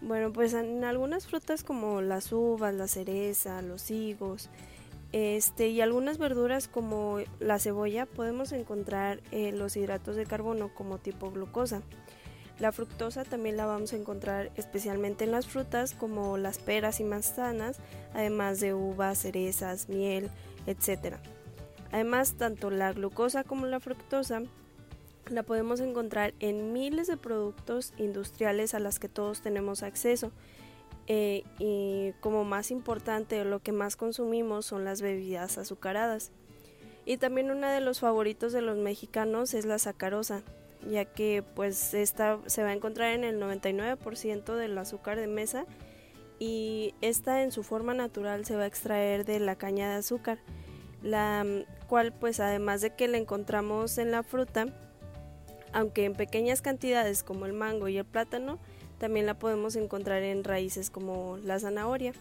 Bueno, 0.00 0.32
pues 0.32 0.54
en 0.54 0.84
algunas 0.84 1.26
frutas 1.26 1.64
como 1.64 2.02
las 2.02 2.30
uvas, 2.30 2.72
la 2.72 2.86
cereza, 2.86 3.60
los 3.60 3.90
higos, 3.90 4.48
este, 5.10 5.70
y 5.70 5.80
algunas 5.80 6.18
verduras 6.18 6.68
como 6.68 7.18
la 7.40 7.58
cebolla 7.58 8.06
podemos 8.06 8.52
encontrar 8.52 9.20
los 9.32 9.76
hidratos 9.76 10.14
de 10.14 10.24
carbono 10.24 10.72
como 10.72 10.98
tipo 10.98 11.32
glucosa. 11.32 11.82
La 12.60 12.72
fructosa 12.72 13.24
también 13.24 13.56
la 13.56 13.64
vamos 13.64 13.94
a 13.94 13.96
encontrar 13.96 14.50
especialmente 14.54 15.24
en 15.24 15.32
las 15.32 15.46
frutas 15.46 15.94
como 15.94 16.36
las 16.36 16.58
peras 16.58 17.00
y 17.00 17.04
manzanas, 17.04 17.78
además 18.12 18.60
de 18.60 18.74
uvas, 18.74 19.18
cerezas, 19.18 19.88
miel, 19.88 20.30
etc. 20.66 21.16
Además, 21.90 22.34
tanto 22.34 22.70
la 22.70 22.92
glucosa 22.92 23.44
como 23.44 23.66
la 23.66 23.80
fructosa 23.80 24.42
la 25.30 25.42
podemos 25.42 25.80
encontrar 25.80 26.34
en 26.38 26.74
miles 26.74 27.06
de 27.06 27.16
productos 27.16 27.94
industriales 27.96 28.74
a 28.74 28.80
las 28.80 28.98
que 28.98 29.08
todos 29.08 29.40
tenemos 29.40 29.82
acceso. 29.82 30.30
Eh, 31.06 31.44
y 31.58 32.12
como 32.20 32.44
más 32.44 32.70
importante, 32.70 33.42
lo 33.44 33.60
que 33.60 33.72
más 33.72 33.96
consumimos 33.96 34.66
son 34.66 34.84
las 34.84 35.00
bebidas 35.00 35.56
azucaradas. 35.56 36.30
Y 37.06 37.16
también 37.16 37.50
uno 37.50 37.68
de 37.68 37.80
los 37.80 38.00
favoritos 38.00 38.52
de 38.52 38.60
los 38.60 38.76
mexicanos 38.76 39.54
es 39.54 39.64
la 39.64 39.78
sacarosa, 39.78 40.42
ya 40.88 41.04
que 41.04 41.42
pues 41.54 41.94
esta 41.94 42.38
se 42.46 42.62
va 42.62 42.70
a 42.70 42.72
encontrar 42.72 43.12
en 43.12 43.24
el 43.24 43.40
99% 43.40 44.54
del 44.54 44.78
azúcar 44.78 45.18
de 45.18 45.26
mesa 45.26 45.66
y 46.38 46.94
esta 47.02 47.42
en 47.42 47.52
su 47.52 47.62
forma 47.62 47.94
natural 47.94 48.44
se 48.46 48.56
va 48.56 48.62
a 48.62 48.66
extraer 48.66 49.24
de 49.24 49.38
la 49.40 49.56
caña 49.56 49.90
de 49.90 49.96
azúcar, 49.96 50.38
la 51.02 51.44
mm, 51.44 51.86
cual 51.86 52.12
pues 52.12 52.40
además 52.40 52.80
de 52.80 52.94
que 52.94 53.08
la 53.08 53.18
encontramos 53.18 53.98
en 53.98 54.10
la 54.10 54.22
fruta, 54.22 54.66
aunque 55.72 56.04
en 56.04 56.14
pequeñas 56.14 56.62
cantidades 56.62 57.22
como 57.22 57.46
el 57.46 57.52
mango 57.52 57.88
y 57.88 57.98
el 57.98 58.04
plátano, 58.04 58.58
también 58.98 59.26
la 59.26 59.34
podemos 59.34 59.76
encontrar 59.76 60.22
en 60.22 60.44
raíces 60.44 60.90
como 60.90 61.38
la 61.38 61.58
zanahoria. 61.58 62.12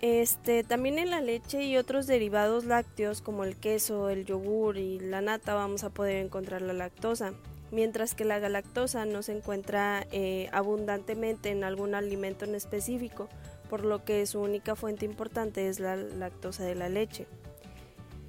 Este, 0.00 0.64
también 0.64 0.98
en 0.98 1.10
la 1.10 1.20
leche 1.20 1.62
y 1.64 1.76
otros 1.76 2.06
derivados 2.06 2.64
lácteos 2.64 3.20
como 3.20 3.44
el 3.44 3.56
queso, 3.56 4.08
el 4.08 4.24
yogur 4.24 4.78
y 4.78 4.98
la 4.98 5.20
nata 5.20 5.54
vamos 5.54 5.84
a 5.84 5.90
poder 5.90 6.24
encontrar 6.24 6.62
la 6.62 6.72
lactosa, 6.72 7.34
mientras 7.70 8.14
que 8.14 8.24
la 8.24 8.38
galactosa 8.38 9.04
no 9.04 9.22
se 9.22 9.36
encuentra 9.36 10.06
eh, 10.10 10.48
abundantemente 10.52 11.50
en 11.50 11.64
algún 11.64 11.94
alimento 11.94 12.46
en 12.46 12.54
específico, 12.54 13.28
por 13.68 13.84
lo 13.84 14.02
que 14.02 14.24
su 14.24 14.40
única 14.40 14.74
fuente 14.74 15.04
importante 15.04 15.68
es 15.68 15.80
la 15.80 15.96
lactosa 15.96 16.64
de 16.64 16.74
la 16.74 16.88
leche. 16.88 17.26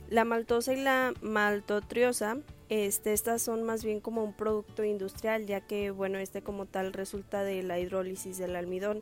La 0.09 0.25
maltosa 0.25 0.73
y 0.73 0.81
la 0.81 1.13
maltotriosa, 1.21 2.37
este, 2.67 3.13
estas 3.13 3.41
son 3.41 3.63
más 3.63 3.85
bien 3.85 4.01
como 4.01 4.25
un 4.25 4.33
producto 4.33 4.83
industrial, 4.83 5.45
ya 5.45 5.61
que 5.61 5.89
bueno, 5.91 6.17
este 6.17 6.41
como 6.41 6.65
tal 6.65 6.91
resulta 6.91 7.45
de 7.45 7.63
la 7.63 7.79
hidrólisis 7.79 8.37
del 8.37 8.57
almidón. 8.57 9.01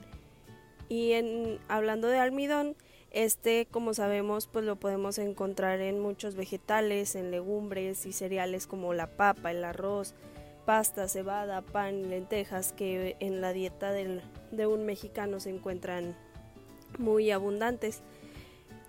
Y 0.89 1.13
en, 1.13 1.59
hablando 1.67 2.07
de 2.07 2.17
almidón, 2.17 2.75
este, 3.11 3.67
como 3.69 3.93
sabemos, 3.93 4.47
pues 4.47 4.65
lo 4.65 4.75
podemos 4.75 5.17
encontrar 5.17 5.79
en 5.81 5.99
muchos 5.99 6.35
vegetales, 6.35 7.15
en 7.15 7.31
legumbres 7.31 8.05
y 8.05 8.11
cereales 8.11 8.67
como 8.67 8.93
la 8.93 9.07
papa, 9.07 9.51
el 9.51 9.63
arroz, 9.63 10.15
pasta, 10.65 11.07
cebada, 11.07 11.61
pan, 11.61 12.09
lentejas, 12.09 12.73
que 12.73 13.15
en 13.19 13.41
la 13.41 13.53
dieta 13.53 13.91
del, 13.91 14.21
de 14.51 14.67
un 14.67 14.85
mexicano 14.85 15.39
se 15.39 15.49
encuentran 15.49 16.15
muy 16.97 17.31
abundantes. 17.31 18.01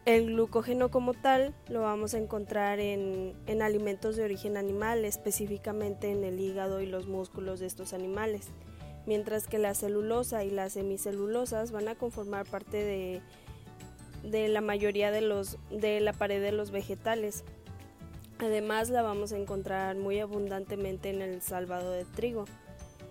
El 0.07 0.27
glucógeno 0.27 0.91
como 0.91 1.15
tal 1.15 1.55
lo 1.69 1.83
vamos 1.83 2.15
a 2.15 2.19
encontrar 2.19 2.81
en, 2.81 3.35
en, 3.47 3.63
alimentos 3.63 4.17
de 4.17 4.25
origen 4.25 4.57
animal, 4.57 5.05
específicamente 5.05 6.11
en 6.11 6.25
el 6.25 6.41
hígado 6.41 6.81
y 6.81 6.87
los 6.87 7.07
músculos 7.07 7.61
de 7.61 7.67
estos 7.67 7.93
animales, 7.93 8.49
mientras 9.07 9.47
que 9.47 9.59
la 9.59 9.75
celulosa 9.75 10.45
y 10.45 10.51
las 10.51 10.75
semicelulosas 10.75 11.73
van 11.73 11.89
a 11.89 11.95
conformar 11.95 12.47
parte 12.47 12.77
de, 12.83 13.23
de 14.23 14.49
la 14.49 14.61
mayoría 14.61 15.11
de, 15.11 15.21
los, 15.21 15.59
de 15.71 16.01
la 16.01 16.13
pared 16.13 16.43
de 16.43 16.53
los 16.53 16.71
vegetales. 16.71 17.45
Además 18.39 18.89
la 18.89 19.03
vamos 19.03 19.33
a 19.33 19.39
encontrar 19.39 19.97
muy 19.97 20.19
abundantemente 20.19 21.11
en 21.11 21.23
el 21.23 21.43
salvado 21.43 21.91
de 21.91 22.05
trigo. 22.05 22.47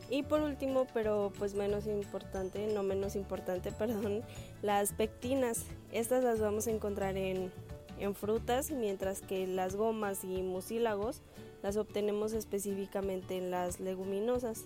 Y 0.09 0.23
por 0.23 0.41
último, 0.41 0.87
pero 0.91 1.31
pues 1.37 1.53
menos 1.53 1.85
importante, 1.85 2.67
no 2.73 2.81
menos 2.81 3.15
importante, 3.15 3.71
perdón, 3.77 4.23
las 4.61 4.93
pectinas. 4.93 5.65
Estas 5.91 6.23
las 6.23 6.39
vamos 6.39 6.67
a 6.67 6.71
encontrar 6.71 7.15
en, 7.15 7.51
en 7.99 8.15
frutas, 8.15 8.71
mientras 8.71 9.21
que 9.21 9.45
las 9.45 9.75
gomas 9.75 10.23
y 10.23 10.41
mucílagos 10.41 11.21
las 11.61 11.77
obtenemos 11.77 12.33
específicamente 12.33 13.37
en 13.37 13.51
las 13.51 13.79
leguminosas. 13.79 14.65